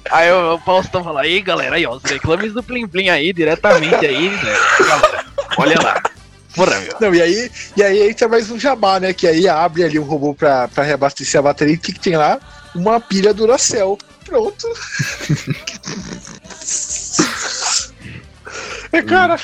[0.09, 3.31] Aí o, o Faustão fala, aí galera, aí ó, os reclames do plim plim aí,
[3.31, 4.55] diretamente aí, né?
[4.79, 5.25] Galera,
[5.57, 6.01] olha lá.
[6.55, 6.95] Porra, meu.
[6.99, 9.13] Não, e aí, e aí entra mais um jabá, né?
[9.13, 11.75] Que aí abre ali um robô pra, pra reabastecer a bateria.
[11.75, 12.39] E o que, que tem lá?
[12.75, 13.97] Uma pilha Duracell.
[14.25, 14.67] Pronto.
[18.91, 19.39] é, cara.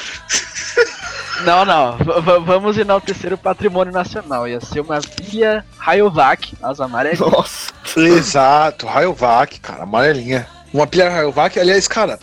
[1.44, 4.48] Não, não, v- vamos enaltecer o patrimônio nacional.
[4.48, 7.20] Ia ser uma pilha Rayovac, as amarelas.
[7.20, 7.72] Nossa.
[7.96, 10.48] Exato, Rayovac, cara, amarelinha.
[10.74, 12.20] Uma pilha Rayovac, aliás, cara,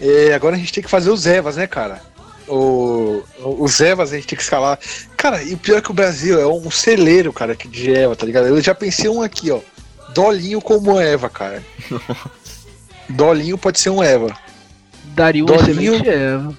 [0.00, 2.00] é, agora a gente tem que fazer os Evas, né, cara?
[2.48, 4.78] O, o- os Evas a gente tem que escalar.
[5.16, 8.16] Cara, e o pior é que o Brasil é um celeiro, cara, aqui de Eva,
[8.16, 8.46] tá ligado?
[8.48, 9.60] Eu já pensei um aqui, ó.
[10.12, 11.62] Dolinho como Eva, cara.
[13.08, 14.36] Dolinho pode ser um Eva.
[15.06, 15.94] Daria um Dolinho.
[15.94, 16.54] excelente Eva.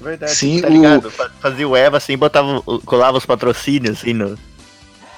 [0.00, 1.10] Verdade, Sim, tá o- ligado?
[1.10, 4.38] Fa- Fazia o Eva assim, botava, o- colava os patrocínios assim no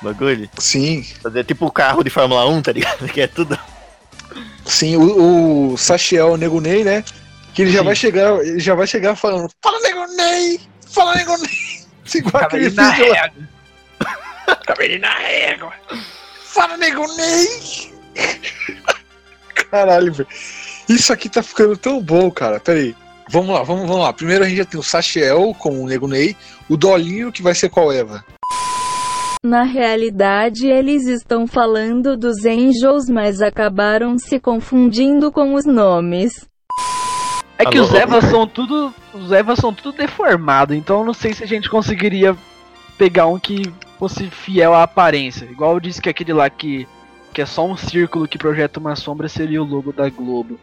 [0.03, 0.49] bagulho.
[0.59, 3.07] Sim, Fazia tipo o carro de Fórmula 1, tá ligado?
[3.09, 3.57] Que é tudo.
[4.65, 7.05] sim, o, o Sachiel Nego Ney, né?
[7.55, 7.85] Que ele já Sim.
[7.85, 10.61] vai chegar, ele já vai chegar falando, fala Nego Ney!
[10.91, 11.83] Fala Nego Ney!
[12.15, 13.15] Igual aquele Cabelinho na vídeo lá.
[13.23, 13.49] régua.
[14.67, 15.73] Cabelinho na régua.
[16.45, 17.93] Fala, nego Ney.
[19.71, 20.29] Caralho, velho.
[20.89, 22.61] Isso aqui tá ficando tão bom, cara.
[22.61, 22.95] Pera aí.
[23.33, 24.13] Vamos lá, vamos, vamos lá.
[24.13, 26.37] Primeiro a gente já tem o Sachiel com o Nego Ney,
[26.69, 28.23] o Dolinho, que vai ser qual Eva?
[29.43, 36.47] Na realidade, eles estão falando dos Angels, mas acabaram se confundindo com os nomes.
[37.57, 37.87] É que Alô?
[37.87, 38.93] os Evas são tudo.
[39.15, 42.37] Os Evas são tudo deformado, então eu não sei se a gente conseguiria
[42.99, 45.47] pegar um que fosse fiel à aparência.
[45.47, 46.87] Igual eu disse que aquele lá que,
[47.33, 50.61] que é só um círculo que projeta uma sombra seria o logo da Globo.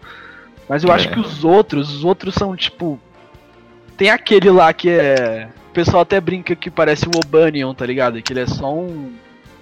[0.70, 1.12] Mas eu acho É.
[1.12, 3.00] que os outros, os outros são tipo.
[3.98, 5.50] Tem aquele lá que é.
[5.70, 8.22] O pessoal até brinca que parece o Obanion, tá ligado?
[8.22, 9.12] Que ele é só um.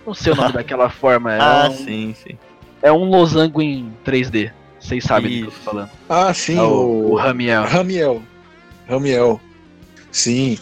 [0.06, 1.34] Não sei o nome daquela forma.
[1.34, 2.38] É, Ah, um, sim, sim.
[2.82, 4.52] é um losango em 3D.
[4.80, 5.64] Vocês sabem do que eu tô Isso.
[5.66, 5.90] falando.
[6.10, 7.64] Ah, sim, É o, o, o Ramiel.
[7.64, 8.22] Ramiel.
[8.88, 9.42] Ramiel.
[10.12, 10.58] Sim.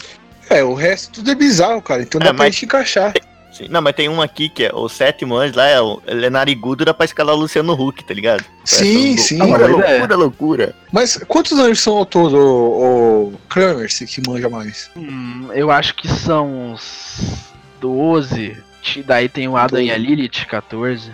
[0.50, 2.02] É, o resto tudo é bizarro, cara.
[2.04, 3.14] Então dá É, pra mas- gente encaixar.
[3.56, 6.26] Sim, Não, mas tem um aqui que é o sétimo anjo lá, é o, ele
[6.26, 8.44] é narigudo, dá pra escalar o Luciano Huck, tá ligado?
[8.66, 9.38] Sim, Essa sim.
[9.38, 9.98] Loucura, Boa ideia.
[10.00, 10.76] loucura, loucura.
[10.92, 14.90] Mas quantos anos são ao todo, o, o Kramer, se que manja mais?
[14.98, 17.46] Hum, eu acho que são uns
[17.80, 18.58] 12.
[18.82, 21.12] Ti- Daí tem o Adam e a Lilith, 14.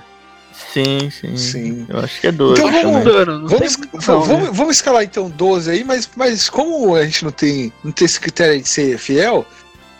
[0.73, 1.37] Sim, sim.
[1.37, 1.85] Sim.
[1.89, 3.77] Eu acho que é 12 Então vamos- não Vamos,
[4.07, 4.49] não, vamos, né?
[4.53, 8.19] vamos escalar então 12 aí, mas, mas como a gente não tem, não tem esse
[8.19, 9.45] critério de ser fiel,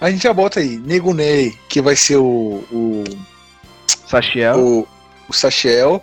[0.02, 3.04] a gente já bota aí Nego Ney, que vai ser o, o,
[4.08, 4.58] Sachiel.
[4.60, 4.88] o,
[5.30, 6.02] o Sachiel,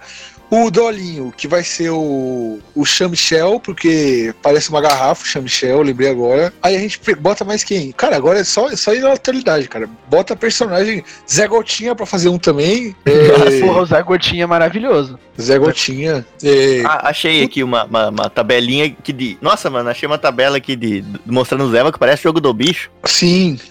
[0.50, 6.08] O Dolinho, que vai ser o, o Chamichel, porque parece uma garrafa, o Chamichel, lembrei
[6.08, 6.52] agora.
[6.62, 7.92] Aí a gente bota mais quem?
[7.92, 9.88] Cara, agora é só, é só ir na atualidade, cara.
[10.08, 12.96] Bota personagem Zé Gotinha pra fazer um também.
[13.04, 15.18] É, Porra, o Zé Gotinha é maravilhoso.
[15.40, 16.24] Zé Gotinha.
[16.42, 19.38] É, Ah, achei aqui uma, uma, uma tabelinha aqui de.
[19.40, 21.04] Nossa, mano, achei uma tabela aqui de.
[21.26, 22.90] mostrando o Zeva que parece jogo do bicho.
[23.04, 23.58] sim.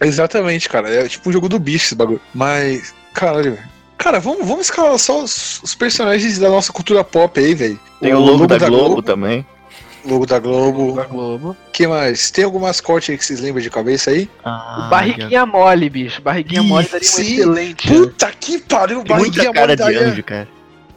[0.00, 0.88] Exatamente, cara.
[0.92, 2.20] É tipo um jogo do bicho esse bagulho.
[2.34, 3.73] Mas, caralho, velho.
[4.04, 7.80] Cara, vamos, vamos escalar só os, os personagens da nossa cultura pop aí, velho.
[8.02, 9.46] Tem o, logo, da, Globo, também.
[10.04, 10.92] Logo da Globo.
[10.92, 11.56] Da Globo.
[11.72, 12.30] que mais?
[12.30, 14.28] Tem algum mascote aí que vocês lembram de cabeça aí?
[14.44, 16.20] Ah, o Barriguinha Mole, bicho.
[16.20, 17.88] Barriguinha Ih, Mole daria um excelente.
[17.88, 20.48] Puta que pariu, Tem muita barriguinha cara de daria- anjo, cara.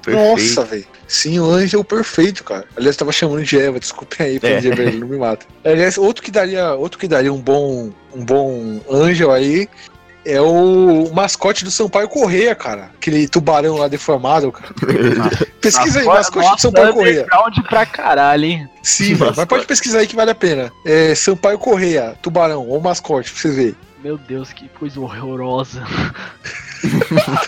[0.03, 0.29] Perfeito.
[0.29, 0.85] Nossa, velho.
[1.07, 2.65] Sim, o anjo é o perfeito, cara.
[2.75, 4.55] Aliás, tava chamando de Eva, desculpem aí, pra É.
[4.57, 5.45] dizer, ele não me mata.
[5.63, 9.69] Aliás, outro que daria, outro que daria um bom, um bom anjo aí
[10.27, 12.91] é o mascote do Sampaio Correia, cara.
[12.95, 14.73] Aquele tubarão lá deformado, cara.
[15.61, 17.21] Pesquisa aí, mascote do Sampaio Correia.
[17.21, 18.69] underground pra caralho, hein?
[18.83, 20.71] Sim, velho, mas pode pesquisar aí que vale a pena.
[20.85, 23.75] É Sampaio Correia, tubarão, ou mascote, pra vocês verem.
[24.03, 25.83] Meu Deus, que coisa horrorosa.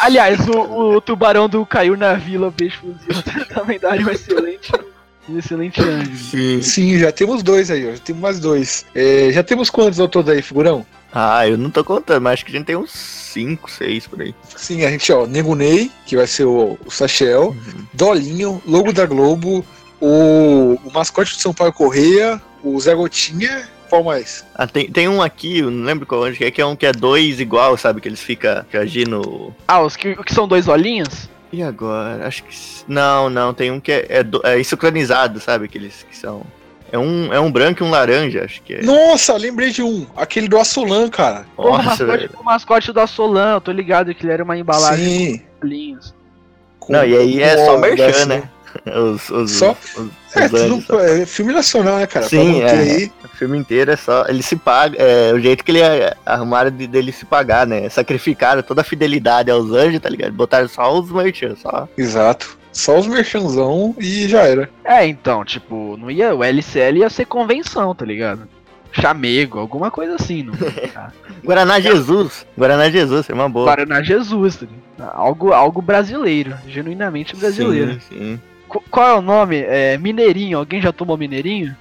[0.00, 3.22] Aliás, o, o tubarão do Caiu na Vila, o peixe fuzil,
[3.54, 4.72] também daria um excelente,
[5.28, 6.16] um excelente anjo.
[6.16, 6.62] Sim.
[6.62, 7.92] Sim, já temos dois aí, ó.
[7.92, 8.84] Já temos mais dois.
[8.94, 10.84] É, já temos quantos ao todo aí, figurão?
[11.14, 14.22] Ah, eu não tô contando, mas acho que a gente tem uns 5, 6 por
[14.22, 14.34] aí.
[14.56, 17.54] Sim, a gente, ó, Nego Ney, que vai ser o, o Sachel,
[17.92, 19.64] Dolinho, Logo da Globo,
[20.00, 24.42] o, o mascote do São Paulo Correia, o Zé Gotinha, qual mais?
[24.54, 26.86] Ah, tem, tem um aqui, eu não lembro qual que é, que é um que
[26.86, 28.00] é dois igual, sabe?
[28.00, 29.54] Que eles ficam agindo.
[29.68, 31.28] Ah, os que, que são dois olhinhos?
[31.52, 32.26] E agora?
[32.26, 32.56] Acho que.
[32.88, 35.66] Não, não, tem um que é, é, do- é sincronizado, sabe?
[35.66, 36.42] Aqueles que são.
[36.92, 38.82] É um, é um branco e um laranja, acho que é.
[38.82, 41.46] Nossa, lembrei de um, aquele do Assolan, cara.
[41.56, 44.58] Porra, o Nossa, mascote, o mascote da Solan, eu tô ligado que ele era uma
[44.58, 46.12] embalagem Sim.
[46.78, 48.42] Com- Não, e aí é só o merchan, desse, né?
[48.86, 52.26] Os, os, Só- os, os É, anjos, tudo, é filme nacional, né, cara?
[52.26, 52.70] Sim, é.
[52.70, 53.12] aí.
[53.22, 54.24] O filme inteiro é só.
[54.26, 54.96] Ele se paga.
[54.98, 57.86] É o jeito que ele é, arrumaram de, dele se pagar, né?
[57.90, 60.32] Sacrificaram toda a fidelidade aos anjos, tá ligado?
[60.32, 61.86] Botaram só os merchants, só.
[61.98, 62.58] Exato.
[62.72, 64.70] Só os merchanzão e já era.
[64.84, 68.48] É, então, tipo, não ia, o LCL ia ser convenção, tá ligado?
[68.92, 70.54] Chamego, alguma coisa assim, não.
[71.44, 72.46] Guaraná Jesus.
[72.56, 73.66] Guaraná Jesus, é uma boa.
[73.66, 75.12] Guaraná Jesus, tá ligado?
[75.14, 77.94] Algo, algo brasileiro, genuinamente brasileiro.
[77.94, 78.40] Sim, sim.
[78.68, 79.56] Qu- Qual é o nome?
[79.58, 80.58] É Mineirinho.
[80.58, 81.74] Alguém já tomou Mineirinho?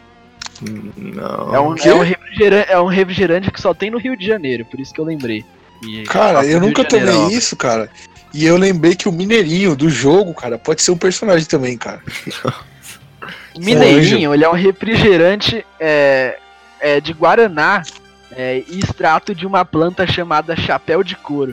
[0.98, 1.56] Não.
[1.56, 4.66] É um, é, um refrigerante, é um refrigerante que só tem no Rio de Janeiro,
[4.66, 5.44] por isso que eu lembrei.
[5.88, 7.30] E- Cara, eu nunca tomei ó.
[7.30, 7.90] isso, cara.
[8.34, 12.02] E eu lembrei que o Mineirinho do jogo, cara, pode ser um personagem também, cara.
[13.58, 16.38] Mineirinho, ele é um refrigerante é,
[16.80, 17.84] é, de Guaraná
[18.32, 21.52] é, e extrato de uma planta chamada chapéu de couro.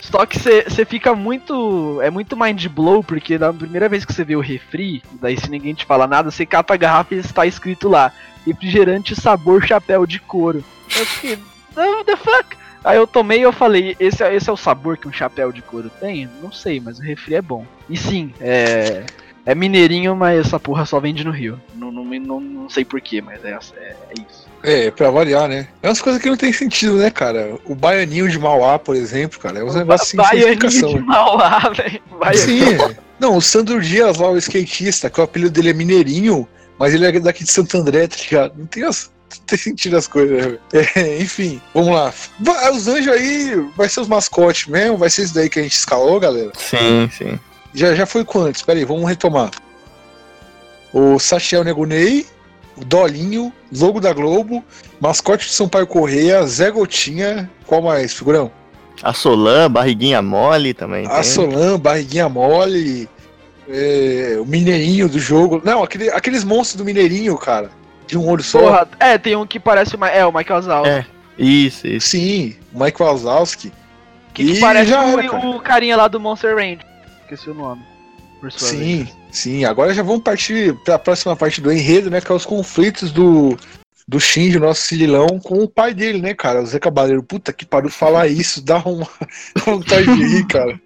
[0.00, 1.98] Só que você fica muito.
[2.02, 5.50] É muito mind blow, porque na primeira vez que você vê o refri, daí se
[5.50, 8.12] ninguém te fala nada, você cata a garrafa e está escrito lá:
[8.46, 10.62] refrigerante sabor chapéu de couro.
[10.94, 11.38] Eu fiquei,
[11.74, 12.56] "What the fuck?
[12.84, 15.50] Aí eu tomei e eu falei, esse, é- esse é o sabor que um chapéu
[15.50, 16.28] de couro tem?
[16.42, 17.64] Não sei, mas o refri é bom.
[17.88, 19.04] E sim, é.
[19.46, 21.60] É mineirinho, mas essa porra só vende no Rio.
[21.74, 24.44] Não, não, não, não sei porquê, mas é, é, é isso.
[24.62, 25.68] É, pra variar, né?
[25.82, 27.58] É umas coisas que não tem sentido, né, cara?
[27.66, 31.00] O baianinho de Mauá, por exemplo, cara, é uns negócios assim, sem Baianinho de.
[31.00, 32.00] Mauá, velho.
[32.34, 32.96] Sim.
[33.20, 37.06] Não, o Sandro Dias lá, o skatista, que o apelido dele é Mineirinho, mas ele
[37.06, 38.54] é daqui de Santo André, tá ligado?
[38.56, 40.58] Não tem, as, não tem sentido as coisas, né?
[40.96, 42.12] É, enfim, vamos lá.
[42.72, 44.96] Os anjos aí vai ser os mascotes mesmo?
[44.96, 46.52] Vai ser isso daí que a gente escalou, galera?
[46.56, 47.38] Sim, sim.
[47.74, 48.62] Já, já foi quantos?
[48.62, 49.50] Pera aí, vamos retomar.
[50.92, 52.24] O Sachel Negunei,
[52.76, 54.64] o Dolinho, logo da Globo,
[55.00, 58.50] mascote de Sampaio Correia, Zé Gotinha, qual mais, figurão?
[59.02, 61.04] A Solan, barriguinha mole também.
[61.06, 61.22] A tem.
[61.24, 63.08] Solan, barriguinha mole,
[63.68, 65.60] é, o Mineirinho do jogo.
[65.64, 67.70] Não, aquele- aqueles monstros do Mineirinho, cara.
[68.06, 68.60] De um olho só.
[68.60, 70.08] Porra, é, tem um que parece uma.
[70.08, 70.86] É, o Michael Zal.
[70.86, 71.06] É.
[71.38, 72.08] Isso, isso.
[72.10, 73.72] Sim, o Mike Wazowski.
[74.32, 75.46] que, que parece já o, cara.
[75.48, 76.80] o carinha lá do Monster Range.
[77.22, 77.82] Esqueci o nome.
[78.40, 79.16] Por sua Sim, vez.
[79.30, 79.64] sim.
[79.64, 82.20] Agora já vamos partir para a próxima parte do enredo, né?
[82.20, 83.56] Que é os conflitos do,
[84.06, 86.62] do Shinji, nosso Cirilão, com o pai dele, né, cara?
[86.62, 87.22] O Zé Cabaleiro.
[87.22, 89.08] Puta que pariu falar isso, dá uma
[89.64, 90.80] vontade de rir, cara.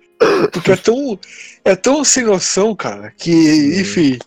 [0.53, 1.19] Porque é tão,
[1.65, 4.19] é tão sem noção, cara, que, enfim.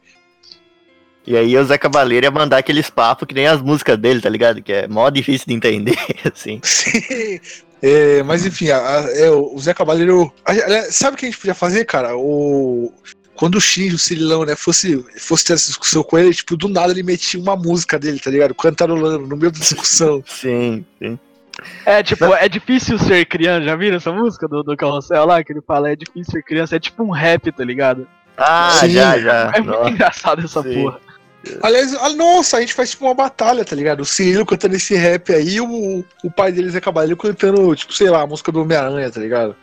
[1.26, 4.30] E aí o Zé Cavaleiro ia mandar aqueles papos que nem as músicas dele, tá
[4.30, 4.62] ligado?
[4.62, 5.98] Que é mó difícil de entender,
[6.34, 6.60] assim.
[6.64, 7.40] Sim.
[7.82, 10.32] É, mas enfim, a- a- é, o Zé Cabaleiro.
[10.46, 12.16] a- a- Sabe o que a gente podia fazer, cara?
[12.18, 12.94] O.
[13.36, 16.68] Quando o Shinji, o Cirilão, né, fosse, fosse ter essa discussão com ele, tipo, do
[16.70, 18.54] nada ele metia uma música dele, tá ligado?
[18.54, 20.22] Cantarolando no meio da discussão.
[20.28, 21.18] Sim, sim.
[21.86, 23.66] É, tipo, é difícil ser criança.
[23.66, 25.44] Já viram essa música do, do Carrossel lá?
[25.44, 26.76] Que ele fala, é difícil ser criança.
[26.76, 28.08] É tipo um rap, tá ligado?
[28.38, 28.90] Ah, Sim.
[28.92, 29.52] já, já.
[29.56, 29.90] É muito Nossa.
[29.90, 30.74] engraçado essa Sim.
[30.84, 31.00] porra.
[31.62, 34.02] Aliás, ah, nossa, a gente faz tipo uma batalha, tá ligado?
[34.02, 38.10] O Cirilo cantando esse rap aí, o, o pai dele, Zé Cabaleiro, cantando, tipo, sei
[38.10, 39.56] lá, a música do Homem-Aranha, tá ligado?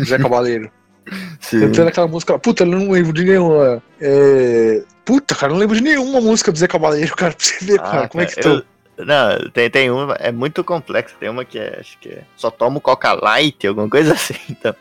[0.00, 0.70] Zé Cabaleiro.
[1.40, 1.60] Sim.
[1.60, 2.38] Cantando aquela música.
[2.38, 3.82] Puta, eu não lembro de nenhuma.
[4.00, 4.82] É...
[5.04, 7.80] Puta, cara, eu não lembro de nenhuma música do Zé Cabaleiro, cara, pra você ver,
[7.80, 8.62] Ah, cara, como é que eu-
[8.98, 11.16] Não, tem, tem uma, é muito complexo.
[11.18, 14.34] Tem uma que é, acho que é, só tomo Coca Light, alguma coisa assim.
[14.48, 14.74] Então.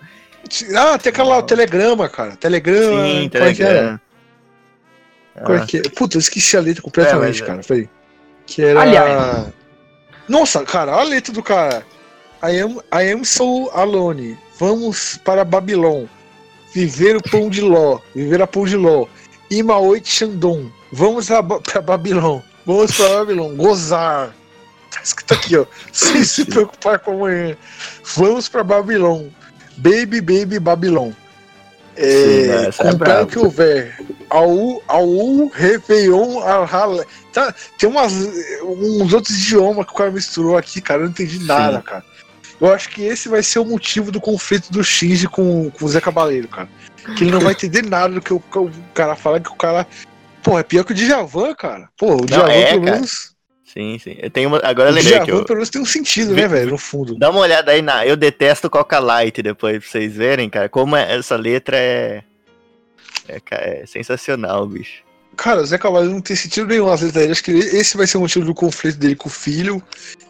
[0.76, 2.36] Ah, tem aquela telegrama, cara.
[2.36, 3.06] Telegrama.
[3.06, 3.44] Sim, qual
[5.44, 5.82] Qual é Ah, que é?
[5.82, 7.46] Puta, eu esqueci a letra completamente, É, mas é.
[7.46, 7.62] cara.
[7.68, 7.90] Peraí.
[8.46, 8.82] Que era.
[8.82, 9.48] Aliás.
[10.28, 11.86] Nossa, cara, olha a letra do cara.
[12.44, 14.38] I am, I am so alone.
[14.60, 16.08] Vamos para Babilão.
[16.74, 18.00] Viver o pão de ló.
[18.16, 19.06] Viver a pão de ló.
[19.50, 20.72] Imaoit Shandong.
[20.92, 22.44] Vamos a Ba- pra Babilão.
[22.66, 23.56] Vamos pra Babilão.
[23.56, 24.34] Gozar.
[24.92, 25.66] Tá escrito aqui, ó.
[25.92, 27.58] Sem se preocupar com amanhã.
[28.16, 29.32] Vamos pra Babilão.
[29.78, 31.16] Baby, baby, Babilão.
[31.96, 33.24] Sim, É, essa é comprar brava.
[33.24, 33.98] o que houver.
[34.34, 37.06] Ao, ao Réveillon, Halé.
[37.32, 38.12] Tá, tem umas,
[38.64, 41.02] uns outros idiomas que o cara misturou aqui, cara.
[41.02, 42.04] Eu não entendi nada, cara.
[42.60, 45.90] Eu acho que esse vai ser o motivo do conflito do Shinji com, com o
[45.90, 46.68] Zé Cabaleiro, cara.
[47.16, 49.56] Que ele não vai entender nada do que o, que o cara fala, que o
[49.56, 49.86] cara.
[50.42, 51.90] Pô, é pior que o Djavan, cara.
[51.98, 53.34] Pô, o Djavan, é, pelo menos.
[53.72, 54.16] Sim, sim.
[54.20, 55.46] Eu tenho uma, agora eu O lembrei que Djavan, eu.
[55.46, 57.16] pelo menos, tem um sentido, né, velho, no fundo.
[57.20, 58.06] Dá uma olhada aí na.
[58.06, 60.70] Eu detesto Coca Light depois pra vocês verem, cara.
[60.70, 62.24] Como é- essa letra é.
[63.28, 65.04] É, ca- é sensacional, bicho.
[65.36, 67.32] Cara, o Zé Cabaleiro não tem sentido nenhum as letras dele.
[67.32, 69.82] Acho que esse vai ser o motivo do conflito dele com o filho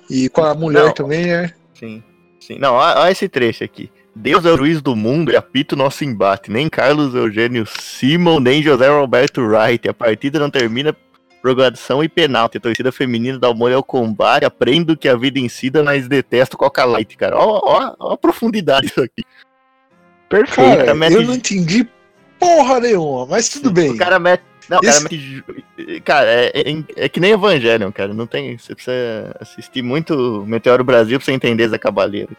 [0.10, 0.94] e com a mulher Não.
[0.94, 1.54] também, né?
[1.74, 2.02] Sim.
[2.40, 2.58] Sim.
[2.60, 3.92] Não, olha, olha esse trecho aqui.
[4.16, 6.52] Deus é o juiz do mundo e apita o nosso embate.
[6.52, 9.90] Nem Carlos Eugênio Simon, nem José Roberto Wright.
[9.90, 10.96] A partida não termina
[11.42, 12.58] prorrogação e penalti.
[12.58, 14.46] A torcida feminina dá o molho ao combate.
[14.46, 17.38] Aprendo que a vida ensina, mas detesto Coca Light, cara.
[17.38, 19.24] Ó, ó, ó a profundidade disso aqui.
[20.30, 20.56] Perfeito.
[20.78, 21.88] Cara, cara, eu não entendi
[22.44, 23.92] porra nenhuma, mas tudo bem.
[23.92, 24.44] O cara mete.
[24.70, 25.18] Não, cara Esse- mete.
[25.20, 25.44] ju-
[26.06, 28.14] Cara, é, é- é que nem Evangelion, cara.
[28.14, 28.58] Não tem.
[28.58, 32.30] Você precisa assistir muito Meteoro Brasil pra você entender Zé Cabaleiro.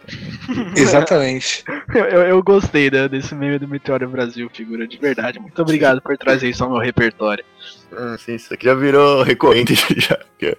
[0.47, 0.71] Cara.
[0.75, 1.63] Exatamente.
[1.95, 5.39] Eu, eu, eu gostei né, desse meme do Meteoro Brasil, figura de verdade.
[5.39, 7.45] Muito obrigado por trazer isso ao meu repertório.
[7.93, 10.19] Ah, sim, isso aqui já virou recorrente já.
[10.39, 10.57] que é-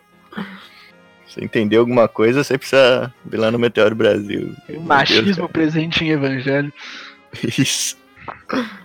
[1.28, 4.54] Você entender alguma coisa, você precisa ir lá no Meteoro Brasil.
[4.70, 6.72] O machismo presente em Evangelho.
[7.41, 7.98] Deus,
[8.48, 8.64] cara.
[8.64, 8.84] Isso.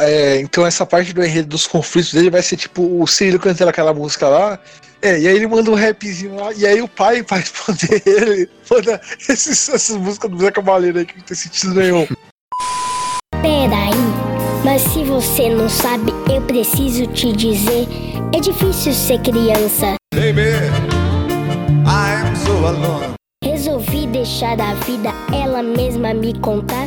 [0.00, 3.70] É, então essa parte do enredo dos conflitos dele vai ser tipo o Cirilo cantando
[3.70, 4.58] aquela música lá.
[5.02, 8.48] É, e aí ele manda um rapzinho lá, e aí o pai vai responder ele,
[8.70, 12.06] manda esses, essas músicas do Zé Cabaleiro aí que não tem sentido nenhum.
[13.42, 13.90] Peraí,
[14.64, 17.88] mas se você não sabe, eu preciso te dizer:
[18.32, 19.96] é difícil ser criança.
[20.14, 20.52] Baby,
[21.84, 23.14] I'm so alone.
[23.44, 26.86] Resolvi deixar a vida ela mesma me contar.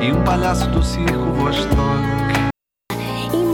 [0.00, 2.21] E um palhaço do circo Vostok.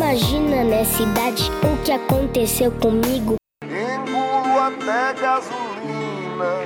[0.09, 3.35] Imagina nessa idade o que aconteceu comigo.
[3.63, 6.65] Engulo até gasolina.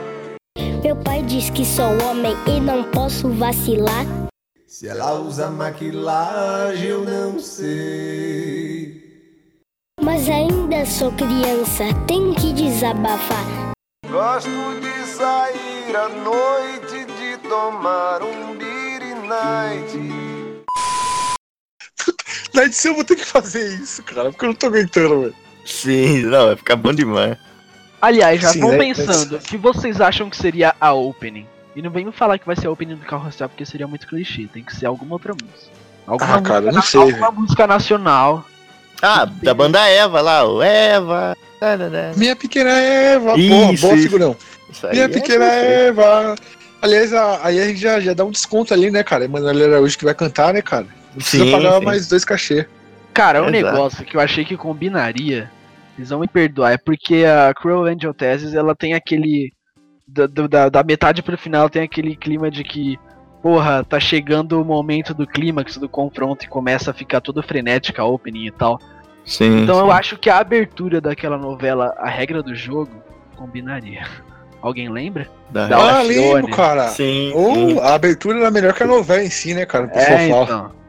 [0.80, 4.06] Meu pai diz que sou homem e não posso vacilar.
[4.68, 9.02] Se ela usa maquilagem, eu não sei.
[10.00, 13.72] Mas ainda sou criança, tenho que desabafar.
[14.08, 20.21] Gosto de sair à noite, de tomar um beer night.
[22.54, 25.34] Na edição eu vou ter que fazer isso, cara, porque eu não tô aguentando, velho.
[25.64, 27.36] Sim, não, vai ficar bom demais.
[28.00, 28.78] Aliás, já Sim, vão né?
[28.78, 31.46] pensando, o que vocês acham que seria a opening?
[31.74, 34.46] E não me falar que vai ser a opening do Carrossel, porque seria muito clichê.
[34.52, 35.70] Tem que ser alguma outra música.
[36.06, 38.44] Alguma, Ah, cara, música, eu não sei, alguma música nacional.
[39.00, 41.36] Ah, da banda Eva lá, o Eva.
[41.58, 42.12] tarará.
[42.16, 44.02] Minha pequena Eva, Isso, porra, boa isso.
[44.02, 44.36] figurão.
[44.90, 45.44] Minha é pequena.
[45.44, 46.34] Eva.
[46.82, 49.24] Aliás, a- aí a gente já, já dá um desconto ali, né, cara?
[49.24, 50.86] Emanuel Araújo que vai cantar, né, cara?
[51.12, 51.84] Não precisa Sim, pagar sim.
[51.84, 52.66] mais dois cachê.
[53.14, 53.64] Cara, um Exato.
[53.74, 55.50] negócio que eu achei que combinaria,
[55.94, 59.52] vocês vão me perdoar, é porque a Cruel Angel Thesis, ela tem aquele.
[60.08, 62.98] Da, da, da metade pro final tem aquele clima de que,
[63.42, 68.02] porra, tá chegando o momento do clímax do confronto e começa a ficar todo frenética
[68.02, 68.78] a opening e tal.
[69.24, 69.62] Sim.
[69.62, 69.80] Então sim.
[69.82, 73.02] eu acho que a abertura daquela novela, A Regra do Jogo,
[73.36, 74.02] combinaria.
[74.60, 75.26] Alguém lembra?
[75.50, 76.88] Da- Da Ah, lembro, cara.
[76.88, 77.78] Sim, Ou sim.
[77.80, 79.86] a abertura era melhor que a novela em si, né, cara?
[79.86, 80.44] O pessoal É, fala.
[80.44, 80.81] então.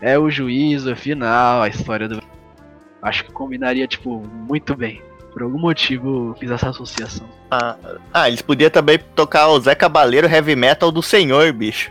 [0.00, 2.22] É o juízo final, a história do.
[3.02, 5.02] Acho que combinaria, tipo, muito bem.
[5.32, 7.28] Por algum motivo fiz essa associação.
[7.50, 7.76] Ah,
[8.12, 11.90] ah, eles podiam também tocar o Zé Cabaleiro Heavy Metal do Senhor, bicho.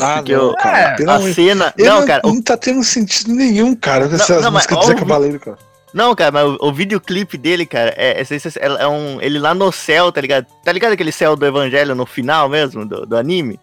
[0.00, 0.96] Ah, Porque não, eu- cara.
[0.98, 1.74] É, A cena.
[1.78, 4.94] Não, não, cara, não tá tendo sentido nenhum, cara, com essas não, músicas do Zé
[4.94, 5.58] Cabaleiro, cara.
[5.92, 9.20] Não, cara, mas o, o videoclipe dele, cara, é, é, é, é um.
[9.20, 10.46] Ele lá no céu, tá ligado?
[10.64, 13.60] Tá ligado aquele céu do evangelho no final mesmo, do, do anime?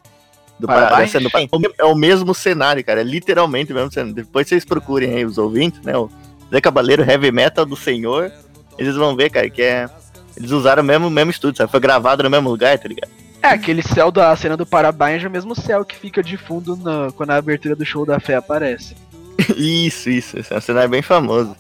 [0.60, 0.68] Do,
[1.08, 3.02] cena do- é o mesmo cenário, cara.
[3.02, 4.14] É literalmente o mesmo cenário.
[4.14, 5.96] Depois vocês procurem aí os ouvintes, né?
[5.98, 6.10] O
[6.52, 8.32] Zé Cabaleiro Heavy Metal do Senhor.
[8.78, 9.90] Eles vão ver, cara, que é.
[10.38, 11.72] Eles usaram o mesmo, mesmo estúdio, sabe?
[11.72, 13.10] Foi gravado no mesmo lugar, tá ligado?
[13.42, 16.76] É, aquele céu da cena do Parabéns é o mesmo céu que fica de fundo
[16.76, 18.96] na- quando a abertura do show da fé aparece.
[19.56, 20.38] Isso, isso.
[20.38, 21.56] Esse é um cenário bem famoso.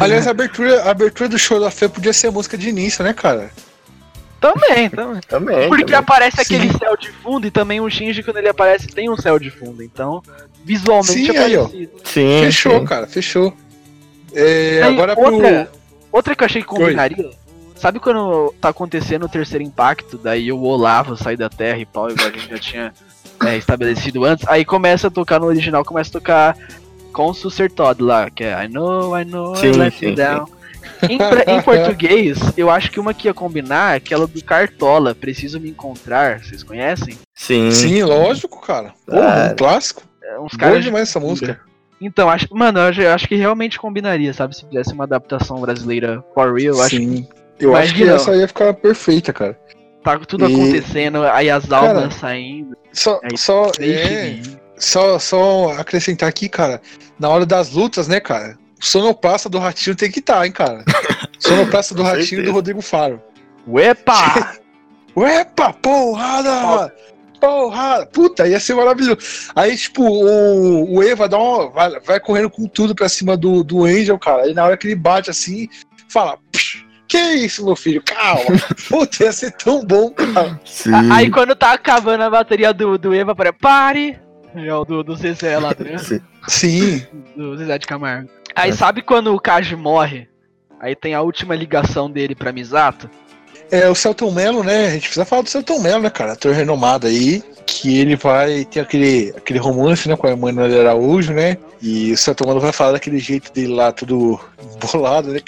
[0.00, 3.02] Aliás, a abertura, a abertura do show da fé podia ser a música de início,
[3.04, 3.50] né, cara?
[4.42, 5.20] Também, também.
[5.28, 5.68] Também.
[5.68, 5.98] Porque também.
[5.98, 6.56] aparece Sim.
[6.56, 9.50] aquele céu de fundo e também o Shinji, quando ele aparece, tem um céu de
[9.50, 9.82] fundo.
[9.82, 10.20] Então,
[10.64, 11.64] visualmente Sim, é aí, ó.
[11.64, 11.92] parecido.
[12.04, 12.40] Sim.
[12.42, 12.84] Fechou, sim.
[12.84, 13.56] cara, fechou.
[14.34, 15.32] É, Aí, agora pro.
[15.34, 15.70] outra,
[16.10, 17.30] outra que eu achei que combinaria.
[17.76, 22.08] Sabe quando tá acontecendo o terceiro impacto, daí o Olavo sai da Terra e pau,
[22.08, 22.94] igual a gente já tinha
[23.44, 26.56] é, estabelecido antes, aí começa a tocar no original, começa a tocar
[27.12, 30.06] com o Susser Todd lá, que é I know, I know, Sim, I let sim,
[30.10, 30.46] you down.
[31.08, 31.18] Em,
[31.54, 35.70] em português, eu acho que uma que ia combinar é aquela do Cartola, Preciso Me
[35.70, 37.18] Encontrar, vocês conhecem?
[37.34, 37.70] Sim.
[37.70, 38.94] Sim, lógico, cara.
[39.06, 39.52] Porra, Cara.
[39.52, 40.02] um clássico.
[40.22, 41.60] É, uns Boa caras de demais essa música.
[42.00, 44.56] Então, acho, mano, eu acho, que realmente combinaria, sabe?
[44.56, 47.28] Se fizesse uma adaptação brasileira for real, eu acho que Sim.
[47.60, 49.56] Eu acho que essa ia ficar perfeita, cara.
[50.02, 52.76] tá tudo E- acontecendo, aí as Cara, almas saindo.
[52.92, 54.40] Só, Aí, só, é,
[54.76, 56.80] só, só acrescentar aqui, cara,
[57.18, 58.58] na hora das lutas, né, cara?
[58.82, 60.84] O sonoplasta do Ratinho tem que estar, hein, cara?
[61.38, 63.22] Sonoplasta do Ratinho e do Rodrigo Faro.
[63.66, 64.56] Uepa!
[65.14, 66.92] Uepa, porrada!
[67.40, 68.06] Porrada!
[68.06, 69.18] Puta, ia ser maravilhoso.
[69.54, 73.62] Aí, tipo, o, o Eva dá uma, vai, vai correndo com tudo pra cima do,
[73.62, 74.42] do Angel, cara.
[74.42, 75.68] Aí na hora que ele bate assim,
[76.08, 78.02] fala: "Psh, Que isso, meu filho?
[78.02, 78.58] Calma.
[78.88, 80.60] Puta, ia ser tão bom, cara.
[80.64, 80.90] Sim.
[81.12, 84.18] Aí quando tá acabando a bateria do, do Eva, para pare!
[84.54, 86.22] É o do, do Zezé lá, tá ligado?
[86.48, 87.06] Sim.
[87.36, 88.28] Do Zezé de Camargo.
[88.54, 88.72] Aí É.
[88.72, 90.28] sabe quando o Kaji morre?
[90.80, 93.08] Aí tem a última ligação dele pra Misato.
[93.70, 94.86] É, o Celton Mello, né?
[94.88, 96.32] A gente precisa falar do Celton Mello, né, cara?
[96.32, 97.42] Ator renomado aí.
[97.64, 101.56] Que ele vai ter aquele, aquele romance, né, com a Emanuele Araújo, né?
[101.84, 104.38] E o Celton Mello vai falar daquele jeito dele lá, tudo
[104.76, 105.40] embolado, né?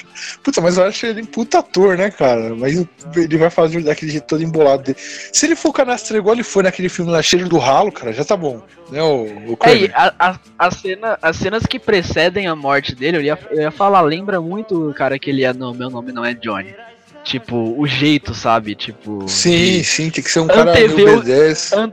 [0.42, 2.54] Puta, mas eu acho ele um puta ator, né, cara?
[2.56, 4.98] Mas ele vai fazer daquele jeito todo embolado dele.
[4.98, 8.24] Se ele for canastra igual ele foi naquele filme lá, Cheiro do Ralo, cara, já
[8.24, 8.60] tá bom.
[8.90, 13.18] Né, o, o É, a, a, a cena, as cenas que precedem a morte dele,
[13.18, 16.10] eu ia, eu ia falar, lembra muito o cara que ele é no Meu Nome
[16.10, 16.74] Não É Johnny.
[17.22, 18.74] Tipo, o jeito, sabe?
[18.74, 19.26] Tipo.
[19.26, 21.72] Sim, sim, tem que ser um cara meio B10.
[21.76, 21.92] An-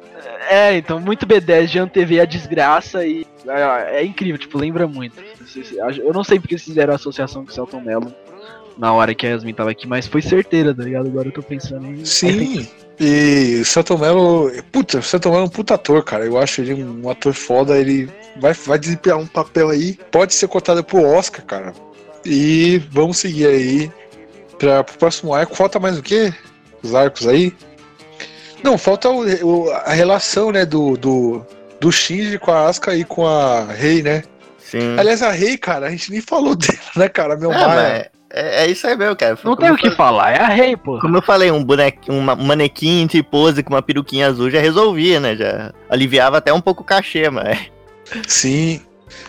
[0.49, 3.25] É, então, muito B10 de antever a desgraça e.
[3.47, 5.15] É, é incrível, tipo, lembra muito.
[6.03, 8.13] Eu não sei porque eles fizeram a associação com o Celton Mello
[8.77, 11.07] na hora que a Yasmin tava aqui, mas foi certeira, tá ligado?
[11.07, 12.05] Agora eu tô pensando em.
[12.05, 12.67] Sim.
[12.99, 16.25] E o Celton Mello, puta, o Celton Mello é um puta ator, cara.
[16.25, 19.97] Eu acho ele um ator foda, ele vai, vai desempenhar um papel aí.
[20.11, 21.73] Pode ser cotado pro Oscar, cara.
[22.25, 23.91] E vamos seguir aí
[24.59, 25.55] para pro próximo arco.
[25.55, 26.31] Falta mais o quê?
[26.83, 27.53] Os arcos aí?
[28.63, 29.25] Não, falta o-
[29.65, 31.43] o- a relação, né, do, do,
[31.81, 34.23] do Shinji com a Asuka e com a Rei, né?
[34.59, 34.95] Sim.
[34.97, 37.35] Aliás, a Rei, cara, a gente nem falou dela, né, cara?
[37.35, 38.11] Meu É, Maia.
[38.31, 39.31] é, é isso aí mesmo, cara.
[39.43, 40.99] Não Como tem eu o que falar, é a rei, pô.
[40.99, 44.61] Como eu falei, um bonequinho, uma- um manequim de pose com uma peruquinha azul já
[44.61, 45.35] resolvia, né?
[45.35, 47.57] Já aliviava até um pouco o cachê, mas.
[48.27, 48.79] Sim.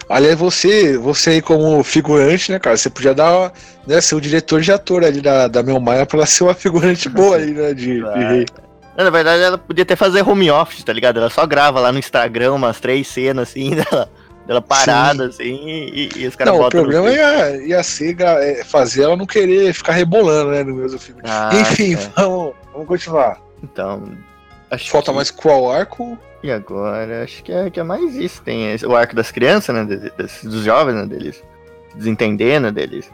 [0.09, 2.77] Aliás, você, você aí como figurante, né, cara?
[2.77, 3.53] Você podia dar,
[3.87, 6.55] né, ser o diretor de ator ali da, da Mel Maia pra ela ser uma
[6.55, 8.47] figurante boa aí, né, de, de rei.
[8.97, 11.18] Na verdade, ela podia até fazer home office, tá ligado?
[11.18, 14.11] Ela só grava lá no Instagram umas três cenas assim, dela,
[14.47, 16.82] dela parada, assim, e, e os caras o botam.
[16.82, 20.99] no problema ia, ia ser é, fazer ela não querer ficar rebolando, né, no mesmo
[20.99, 21.22] filme.
[21.24, 22.11] Ah, Enfim, é.
[22.16, 23.40] vamos, vamos continuar.
[23.62, 24.03] Então.
[24.70, 26.18] Acho Falta que- mais qual arco?
[26.43, 28.43] E agora, acho que é, que é mais isso.
[28.43, 29.84] Tem esse- o arco das crianças, né?
[29.84, 31.07] des- des- dos jovens, né?
[31.07, 31.43] Deles
[31.95, 33.11] desentendendo deles.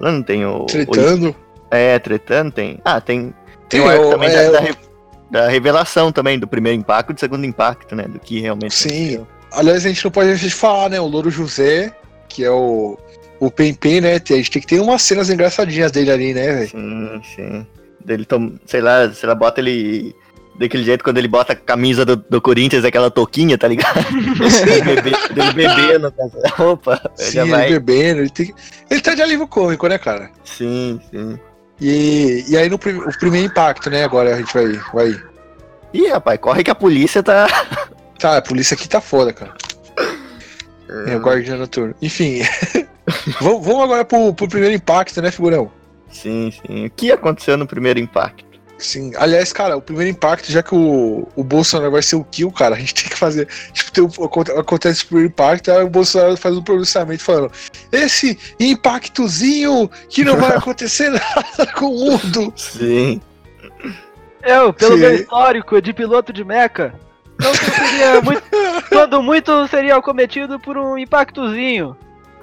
[0.00, 0.62] Lá não tem o.
[0.62, 1.34] o- Tretando.
[1.70, 2.78] é, tretando, tem.
[2.84, 3.32] Ah, tem.
[3.68, 4.93] Tem, Tem o arco o- também é, da, o-
[5.30, 8.04] da revelação também, do primeiro impacto e do segundo impacto, né?
[8.04, 8.74] Do que realmente.
[8.74, 9.26] Sim.
[9.52, 11.00] Aliás, a gente não pode deixar de falar, né?
[11.00, 11.92] O Louro José,
[12.28, 12.98] que é o,
[13.38, 14.14] o Pempem, né?
[14.14, 16.68] A gente tem que ter umas cenas engraçadinhas dele ali, né, velho?
[16.70, 17.66] Sim, sim.
[18.04, 18.52] Dele tom...
[18.66, 20.14] sei lá, sei lá, bota ele.
[20.56, 23.98] Daquele jeito quando ele bota a camisa do, do Corinthians, aquela touquinha, tá ligado?
[24.84, 27.10] Bebe- dele bebendo com essa roupa.
[27.16, 27.68] Sim, já ele vai.
[27.70, 28.54] bebendo, ele tem
[28.88, 30.30] Ele tá de alívio cômico, né, cara?
[30.44, 31.36] Sim, sim.
[31.80, 34.04] E, e aí no prim- o primeiro impacto, né?
[34.04, 35.22] Agora a gente vai, vai.
[35.92, 37.46] Ih, rapaz, corre que a polícia tá.
[38.16, 39.52] Tá, a polícia aqui tá foda, cara.
[41.08, 41.94] É, o guardião noturno.
[42.00, 42.42] Enfim.
[43.40, 45.70] vamos, vamos agora pro, pro primeiro impacto, né, figurão?
[46.10, 46.86] Sim, sim.
[46.86, 48.44] O que aconteceu no primeiro impacto?
[48.78, 49.12] Sim.
[49.16, 52.74] Aliás, cara, o primeiro impacto, já que o, o Bolsonaro vai ser o kill, cara,
[52.74, 53.48] a gente tem que fazer.
[53.72, 57.52] Tipo, tem o- aconte- acontece o primeiro impacto, aí o Bolsonaro faz um pronunciamento falando:
[57.92, 62.52] Esse impactozinho que não vai acontecer nada com o mundo.
[62.56, 63.20] Sim.
[64.42, 65.00] Eu, pelo Sim.
[65.00, 66.94] meu histórico de piloto de meca,
[67.40, 68.42] não seria muito.
[68.90, 71.96] quando muito seria cometido por um impactozinho.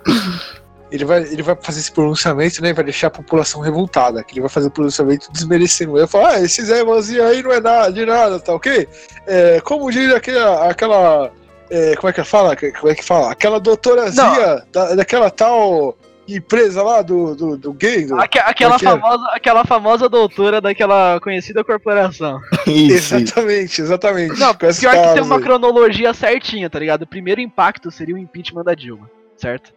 [0.91, 2.73] Ele vai, ele vai fazer esse pronunciamento, né?
[2.73, 4.23] Vai deixar a população revoltada.
[4.23, 5.91] Que ele vai fazer o pronunciamento desmerecendo.
[5.91, 8.87] Ele vai falar, ah, esses Evanzinhos aí não é nada, de nada, tá ok?
[9.25, 10.69] É, como diz aquela.
[10.69, 11.31] aquela
[11.69, 12.55] é, como é que fala?
[12.55, 13.31] Como é que fala?
[13.31, 15.95] Aquela doutorazinha da, daquela tal
[16.27, 18.05] empresa lá do, do, do gay.
[18.05, 18.89] do- Aque- aquela, é que é?
[18.89, 22.39] famosa, aquela famosa doutora daquela conhecida corporação.
[22.67, 23.15] Isso.
[23.15, 24.39] Exatamente, exatamente.
[24.39, 25.41] Não, pior que tem uma aí.
[25.41, 27.01] cronologia certinha, tá ligado?
[27.03, 29.09] O primeiro impacto seria o impeachment da Dilma,
[29.41, 29.73] certo?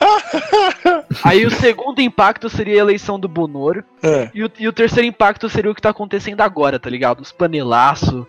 [1.22, 3.84] Aí o segundo impacto seria a eleição do Bonoro.
[4.02, 7.20] É, E o, e o terceiro impacto seria o que tá acontecendo agora, tá ligado?
[7.20, 8.24] Os panelaços,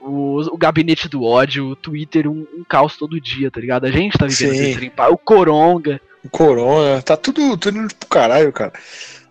[0.00, 3.84] o, o gabinete do ódio, o Twitter, um, um caos todo dia, tá ligado?
[3.86, 4.54] A gente tá vivendo Sim.
[4.54, 5.12] o terceiro impacto.
[5.14, 6.00] O Coronga.
[6.24, 8.72] o Corona, tá tudo, tudo indo pro caralho, cara.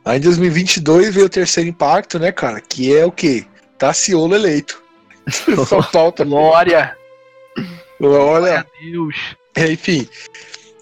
[0.03, 2.61] Aí em 2022 veio o terceiro impacto, né, cara?
[2.61, 3.45] Que é o quê?
[3.77, 4.81] Taciolo eleito.
[5.65, 6.23] Só falta.
[6.23, 6.95] Glória.
[7.99, 9.15] Olha, a Deus.
[9.55, 10.07] É, Enfim,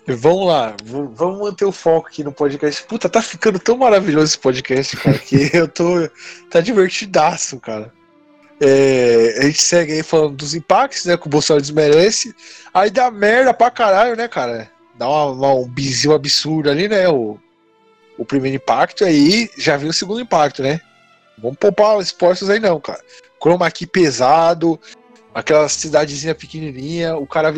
[0.07, 2.83] vamos lá, vamos manter o foco aqui no podcast.
[2.83, 6.09] Puta, tá ficando tão maravilhoso esse podcast, cara, que eu tô.
[6.49, 7.91] Tá divertidaço, cara.
[8.61, 11.17] É, a gente segue aí falando dos impactos, né?
[11.17, 12.33] Que o Bolsonaro desmerece.
[12.73, 14.69] Aí dá merda pra caralho, né, cara?
[14.95, 17.07] Dá uma, uma- um bizinho absurdo ali, né?
[17.09, 17.37] O,
[18.17, 20.79] o primeiro impacto, aí já vem o segundo impacto, né?
[21.37, 23.01] Vamos poupar os esforços aí, não, cara.
[23.41, 24.79] Chroma key pesado,
[25.33, 27.53] aquela cidadezinha pequenininha, o cara.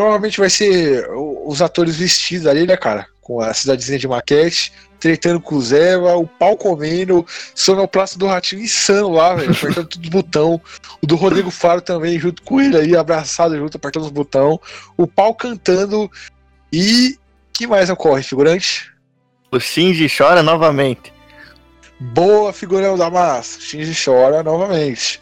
[0.00, 3.06] Provavelmente vai ser os atores vestidos ali, né, cara?
[3.20, 8.62] Com a cidadezinha de maquete, tretando com o Zeva, o pau comendo, sonoplasta do ratinho
[8.62, 10.58] insano lá, velho, apertando tudo os botão.
[11.02, 14.58] O do Rodrigo Faro também, junto com ele aí, abraçado junto, apertando os botão.
[14.96, 16.10] O pau cantando.
[16.72, 17.18] E.
[17.52, 18.90] que mais ocorre, figurante?
[19.52, 21.12] O Shinji chora novamente.
[22.00, 23.60] Boa, figurão da massa.
[23.60, 25.20] Shinji chora novamente.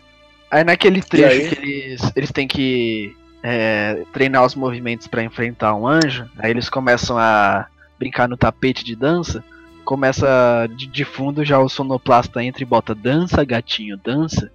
[0.52, 1.48] Aí naquele trecho aí?
[1.48, 3.12] que eles, eles têm que
[3.42, 7.66] é, treinar os movimentos pra enfrentar um anjo, aí eles começam a
[7.98, 9.44] brincar no tapete de dança.
[9.84, 14.50] Começa de, de fundo já o sonoplasta entra e bota dança, gatinho, dança.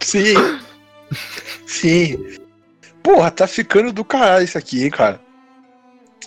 [0.00, 0.34] Sim.
[1.66, 2.38] Sim.
[3.02, 5.20] Porra, tá ficando do caralho isso aqui, hein, cara.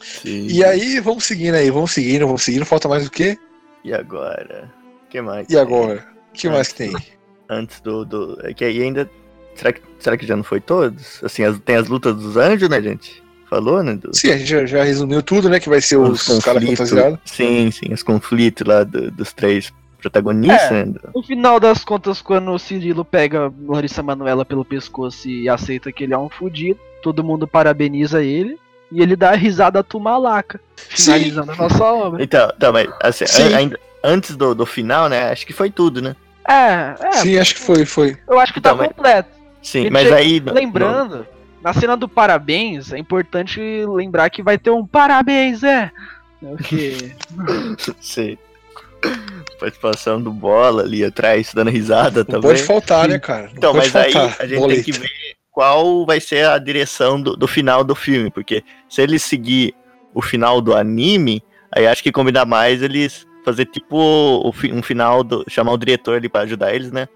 [0.01, 0.47] Sim.
[0.47, 2.65] E aí, vamos seguindo aí, vamos seguindo, vamos seguindo.
[2.65, 3.37] Falta mais o quê?
[3.83, 4.71] E agora?
[5.05, 5.49] O que mais?
[5.49, 6.05] E agora?
[6.29, 6.95] O que mais que tem?
[7.49, 8.05] Antes do.
[8.05, 8.39] do...
[8.43, 9.09] É que aí ainda.
[9.55, 11.23] Será que, será que já não foi todos?
[11.23, 13.23] Assim, as- tem as lutas dos anjos, né, gente?
[13.49, 13.95] Falou, né?
[13.95, 14.15] Do...
[14.15, 15.59] Sim, a gente já, já resumiu tudo, né?
[15.59, 17.19] Que vai ser os, caras fantasiados.
[17.25, 20.73] Sim, sim, os conflitos lá do- dos três protagonistas, É.
[20.73, 20.85] né?
[20.85, 25.91] do- No final das contas, quando o Cirilo pega Larissa Manoela pelo pescoço e aceita
[25.91, 28.57] que ele é um fudido, todo mundo parabeniza ele
[28.91, 32.23] e ele dá a risada tumalaca, finalizando a nossa obra.
[32.23, 33.53] Então, tá, mas assim, Sim.
[33.53, 35.31] ainda, antes do, do final, né?
[35.31, 36.15] Acho que foi tudo, né?
[36.47, 38.17] É, é, Sim, acho que foi, foi.
[38.27, 39.34] eu acho que tá Então, mas- completo.
[39.65, 40.39] Sim, mas chega- aí.
[40.39, 41.25] Lembrando,
[41.63, 45.91] na cena do parabéns, é importante lembrar que vai ter um parabéns, é.
[46.39, 48.37] Porque no- Sim.
[49.59, 52.41] Participação do bola ali atrás, dando risada Não também.
[52.51, 53.43] pode faltar, né, cara?
[53.47, 54.37] Não Então, mas aí faltar.
[54.39, 54.83] a gente Boleto.
[54.83, 55.09] tem que ver
[55.51, 59.73] qual vai ser a direção do, do final do filme, porque se eles seguir
[60.13, 61.41] o final do anime,
[61.71, 66.27] aí acho que combina mais eles fazer tipo um final do chamar o diretor ali
[66.27, 67.07] pra ajudar eles, né?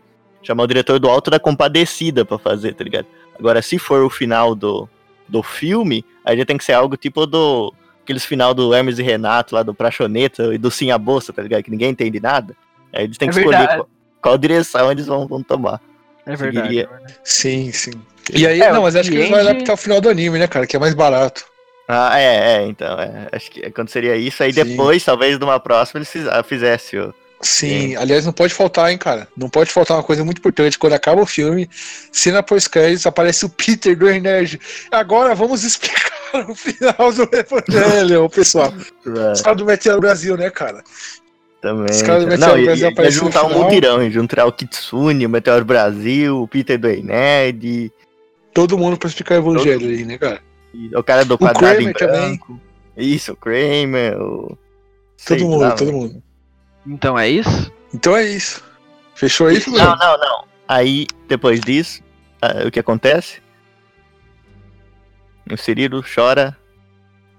[0.42, 3.06] Chamar o diretor do Alto da Compadecida pra fazer, tá ligado?
[3.38, 4.88] Agora, se for o final do,
[5.28, 7.74] do filme, aí já tem que ser algo tipo do
[8.04, 11.44] aqueles final do Hermes e Renato lá do Prachoneta e do Sim a Bolsa, tá
[11.44, 11.62] ligado?
[11.62, 12.56] Que ninguém entende nada.
[12.92, 13.78] Aí eles têm É que escolher verdade.
[13.78, 13.90] qual,
[14.22, 15.80] qual direção eles vão, vão tomar.
[16.26, 16.68] é verdade.
[16.68, 16.90] Seguiria.
[17.24, 17.92] Sim, sim.
[18.34, 20.48] E aí, É, não, mas acho que eles vão adaptar o final do anime, né,
[20.48, 20.66] cara?
[20.66, 21.46] Que é mais barato.
[21.88, 24.64] Ah, é, é, então, é, acho que aconteceria isso, aí Sim.
[24.64, 27.14] depois, talvez, numa próxima, eles ah, fizessem o...
[27.42, 29.28] Sim, aliás, não pode faltar, hein, cara.
[29.36, 30.78] Não pode faltar uma coisa muito importante.
[30.78, 31.70] Quando acaba o filme,
[32.12, 34.60] cena pós-créditos, aparece o Peter do Nerd.
[34.92, 38.74] Agora vamos explicar o final do Evangelho, pessoal.
[39.34, 40.84] Os caras do Meteoro Brasil, né, cara?
[41.62, 41.90] Também.
[41.90, 42.30] Os caras do.
[42.30, 46.78] Meteoro Não, Brasil ia, juntar um mutirão, juntar o Kitsune, o Meteoro Brasil, o Peter
[46.78, 47.92] do Nerd,
[48.54, 50.42] Todo mundo pra explicar o Evangelho ali, né, cara?
[50.74, 52.38] e o cara do quadrado em Kramer também.
[52.38, 52.60] branco.
[52.98, 54.48] Isso, o Kramer, o...
[54.48, 54.58] Todo
[55.18, 56.24] sei mundo, lá, todo mundo.
[56.86, 57.72] Então é isso?
[57.94, 58.64] Então é isso.
[59.16, 60.46] Fechou aí, Não, não, não.
[60.68, 62.02] Aí, depois disso,
[62.42, 63.42] ah, o que acontece?
[65.52, 66.56] O Cirilo chora.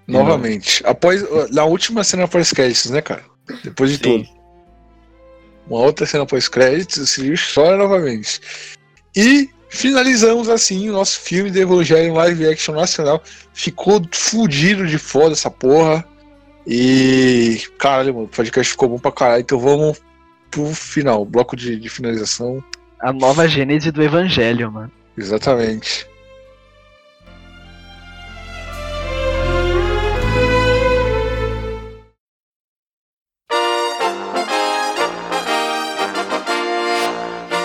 [0.06, 0.82] Novamente.
[0.84, 3.22] Após, na última cena pós-créditos, né, cara?
[3.62, 4.24] Depois de Sim.
[4.24, 4.40] tudo.
[5.68, 8.40] uma outra cena pós-créditos, o Sirius chora novamente.
[9.14, 13.22] E finalizamos assim o nosso filme de Evangelho live action nacional.
[13.54, 16.04] Ficou fudido de foda essa porra.
[16.66, 19.40] E caralho, mano, o podcast ficou bom pra caralho.
[19.40, 20.00] Então vamos
[20.50, 22.62] pro final, bloco de, de finalização.
[23.00, 24.92] A nova gênese do evangelho, mano.
[25.16, 26.06] Exatamente.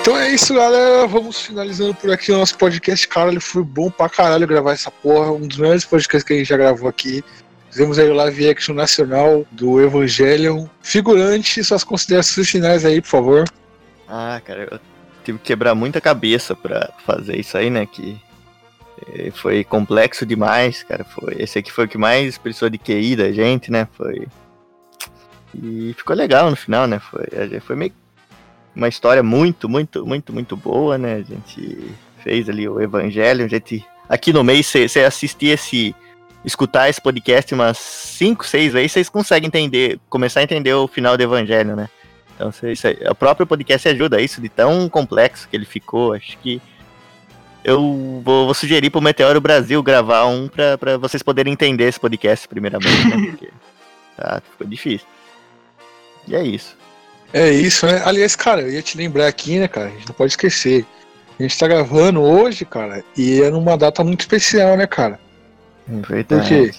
[0.06, 1.08] Então é isso, galera.
[1.08, 3.08] Vamos finalizando por aqui o nosso podcast.
[3.08, 5.32] Caralho, foi bom pra caralho gravar essa porra.
[5.32, 7.24] Um dos melhores podcasts que a gente já gravou aqui.
[7.76, 10.65] Fizemos aí o live action nacional do Evangelion.
[10.82, 13.43] Figurante, suas considerações finais aí, por favor.
[14.07, 14.80] Ah, cara, eu
[15.26, 17.86] tive que quebrar muita cabeça pra fazer isso aí, né?
[17.86, 18.17] Que
[19.09, 21.03] eh, foi complexo demais, cara.
[21.03, 23.89] Foi, esse aqui foi o que mais precisou de QI da gente, né?
[23.91, 24.26] Foi.
[25.53, 26.99] E ficou legal no final, né?
[26.99, 27.26] Foi,
[27.59, 27.91] foi meio
[28.73, 31.15] uma história muito, muito, muito, muito boa, né?
[31.15, 33.86] A gente fez ali o Evangelho, a gente.
[34.07, 35.93] Aqui no mês, você assistir esse.
[36.46, 41.18] Escutar esse podcast umas 5, 6 vezes, vocês conseguem entender, começar a entender o final
[41.18, 41.89] do Evangelho, né?
[42.36, 46.14] Então, isso aí, o próprio podcast ajuda isso, de tão complexo que ele ficou.
[46.14, 46.62] Acho que
[47.64, 52.00] eu vou, vou sugerir pro Meteoro Brasil gravar um pra, pra vocês poderem entender esse
[52.00, 53.18] podcast, primeiramente, né?
[53.32, 53.50] Porque
[54.18, 55.08] tá, ficou difícil.
[56.28, 56.78] E é isso.
[57.34, 58.02] É isso, né?
[58.06, 59.88] Aliás, cara, eu ia te lembrar aqui, né, cara?
[59.88, 60.86] A gente não pode esquecer.
[61.39, 65.20] A gente tá gravando hoje, cara, e é numa data muito especial, né, cara?
[65.88, 66.25] Verdade.
[66.27, 66.71] Porque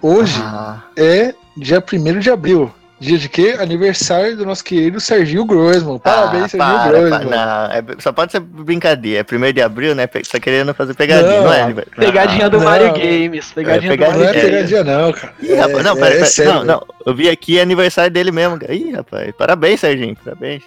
[0.00, 2.72] hoje Ah, é dia 1 de abril.
[3.00, 3.56] Dia de quê?
[3.58, 5.98] Aniversário do nosso querido Serginho Grossman.
[5.98, 9.20] Parabéns, ah, Serginho para, não, é- só pode ser brincadeira.
[9.20, 10.06] É primeiro de abril, né?
[10.10, 11.74] Você tá querendo fazer pegadinha, Não, não, é?
[11.96, 12.64] Pegadinha do não.
[12.64, 13.52] Mario Games.
[13.52, 15.34] Pegadinha É, do Mario Não é É, pegadinha, não, cara.
[15.42, 18.10] Ih, rapaz, não, é, pera, é pera, sério, não, não, eu vi aqui é aniversário
[18.12, 18.58] dele mesmo.
[18.58, 18.72] cara.
[18.72, 20.62] Ih, rapaz, parabéns, Serginho, parabéns.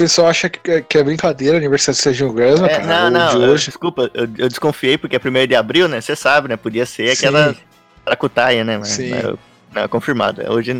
[0.00, 3.10] O pessoal acha que é, que é brincadeira aniversário do Serginho Grossman, É, cara.
[3.10, 3.66] não, não, de eu- hoje.
[3.66, 6.00] desculpa, eu, eu desconfiei porque é primeiro de abril, né?
[6.00, 6.56] Você sabe, né?
[6.56, 7.60] Podia ser aquela Sim.
[8.02, 8.78] tracutaia, né?
[8.78, 9.10] Mas, Sim.
[9.10, 9.38] mas eu-
[9.74, 10.70] não, é confirmado, é hoje...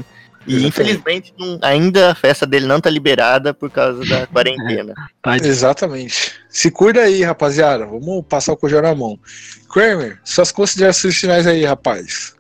[0.46, 0.66] E Exatamente.
[0.68, 4.94] infelizmente não- ainda a festa dele não tá liberada por causa da quarentena.
[5.20, 6.32] Tá de- Exatamente.
[6.48, 7.84] Se cuida aí, rapaziada.
[7.84, 9.18] Vamos passar o cojão na mão.
[9.70, 12.34] Kramer, suas considerações finais aí, rapaz.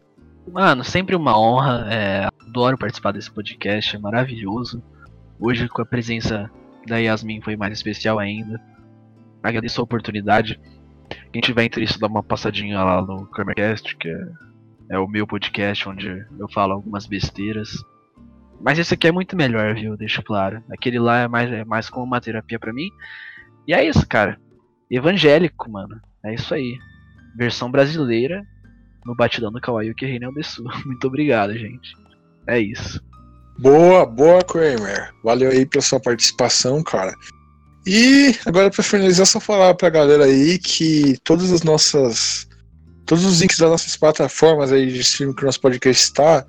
[0.50, 1.86] Mano, sempre uma honra.
[1.90, 4.82] é, adoro participar desse podcast, é maravilhoso.
[5.38, 6.50] Hoje, com a presença
[6.86, 8.60] da Yasmin, foi mais especial ainda.
[9.42, 10.60] Agradeço a oportunidade.
[11.32, 14.28] Quem tiver interesse, dá uma passadinha lá no Kramercast, que é,
[14.90, 17.82] é o meu podcast onde eu falo algumas besteiras.
[18.60, 19.96] Mas esse aqui é muito melhor, viu?
[19.96, 20.62] Deixo claro.
[20.70, 22.90] Aquele lá é mais, é mais como uma terapia pra mim.
[23.66, 24.38] E é isso, cara.
[24.90, 26.00] Evangélico, mano.
[26.24, 26.78] É isso aí.
[27.36, 28.44] Versão brasileira
[29.04, 30.30] no batidão do Kawaii que Reina.
[30.84, 31.94] Muito obrigado, gente.
[32.46, 33.02] É isso.
[33.60, 35.12] Boa, boa, Kramer.
[35.22, 37.14] Valeu aí pela sua participação, cara.
[37.86, 42.48] E agora pra finalizar, só falar pra galera aí que todas as nossas.
[43.04, 46.46] Todos os links das nossas plataformas aí de streaming que o nosso podcast está,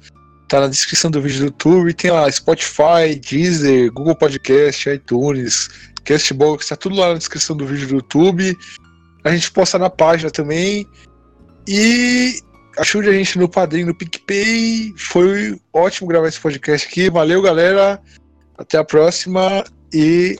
[0.47, 1.93] tá na descrição do vídeo do YouTube.
[1.93, 5.69] Tem lá Spotify, Deezer, Google Podcast, iTunes,
[6.05, 8.55] Castbox, tá tudo lá na descrição do vídeo do YouTube.
[9.23, 10.87] A gente posta na página também.
[11.67, 12.39] E
[12.77, 14.93] ajude a gente no padrinho no PicPay.
[14.97, 17.09] Foi ótimo gravar esse podcast aqui.
[17.09, 18.01] Valeu, galera.
[18.57, 19.63] Até a próxima.
[19.93, 20.37] E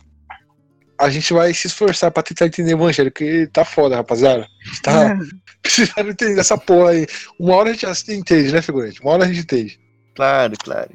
[0.97, 4.43] a gente vai se esforçar pra tentar entender o evangelho, que tá foda, rapaziada.
[4.43, 5.19] A gente tá
[5.61, 7.07] precisando entender essa porra aí.
[7.39, 9.01] Uma hora a gente entende, né, figurante?
[9.01, 9.79] Uma hora a gente entende.
[10.15, 10.91] Claro, claro.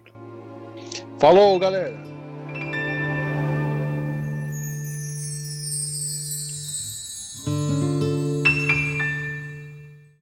[1.19, 2.06] Falou, galera.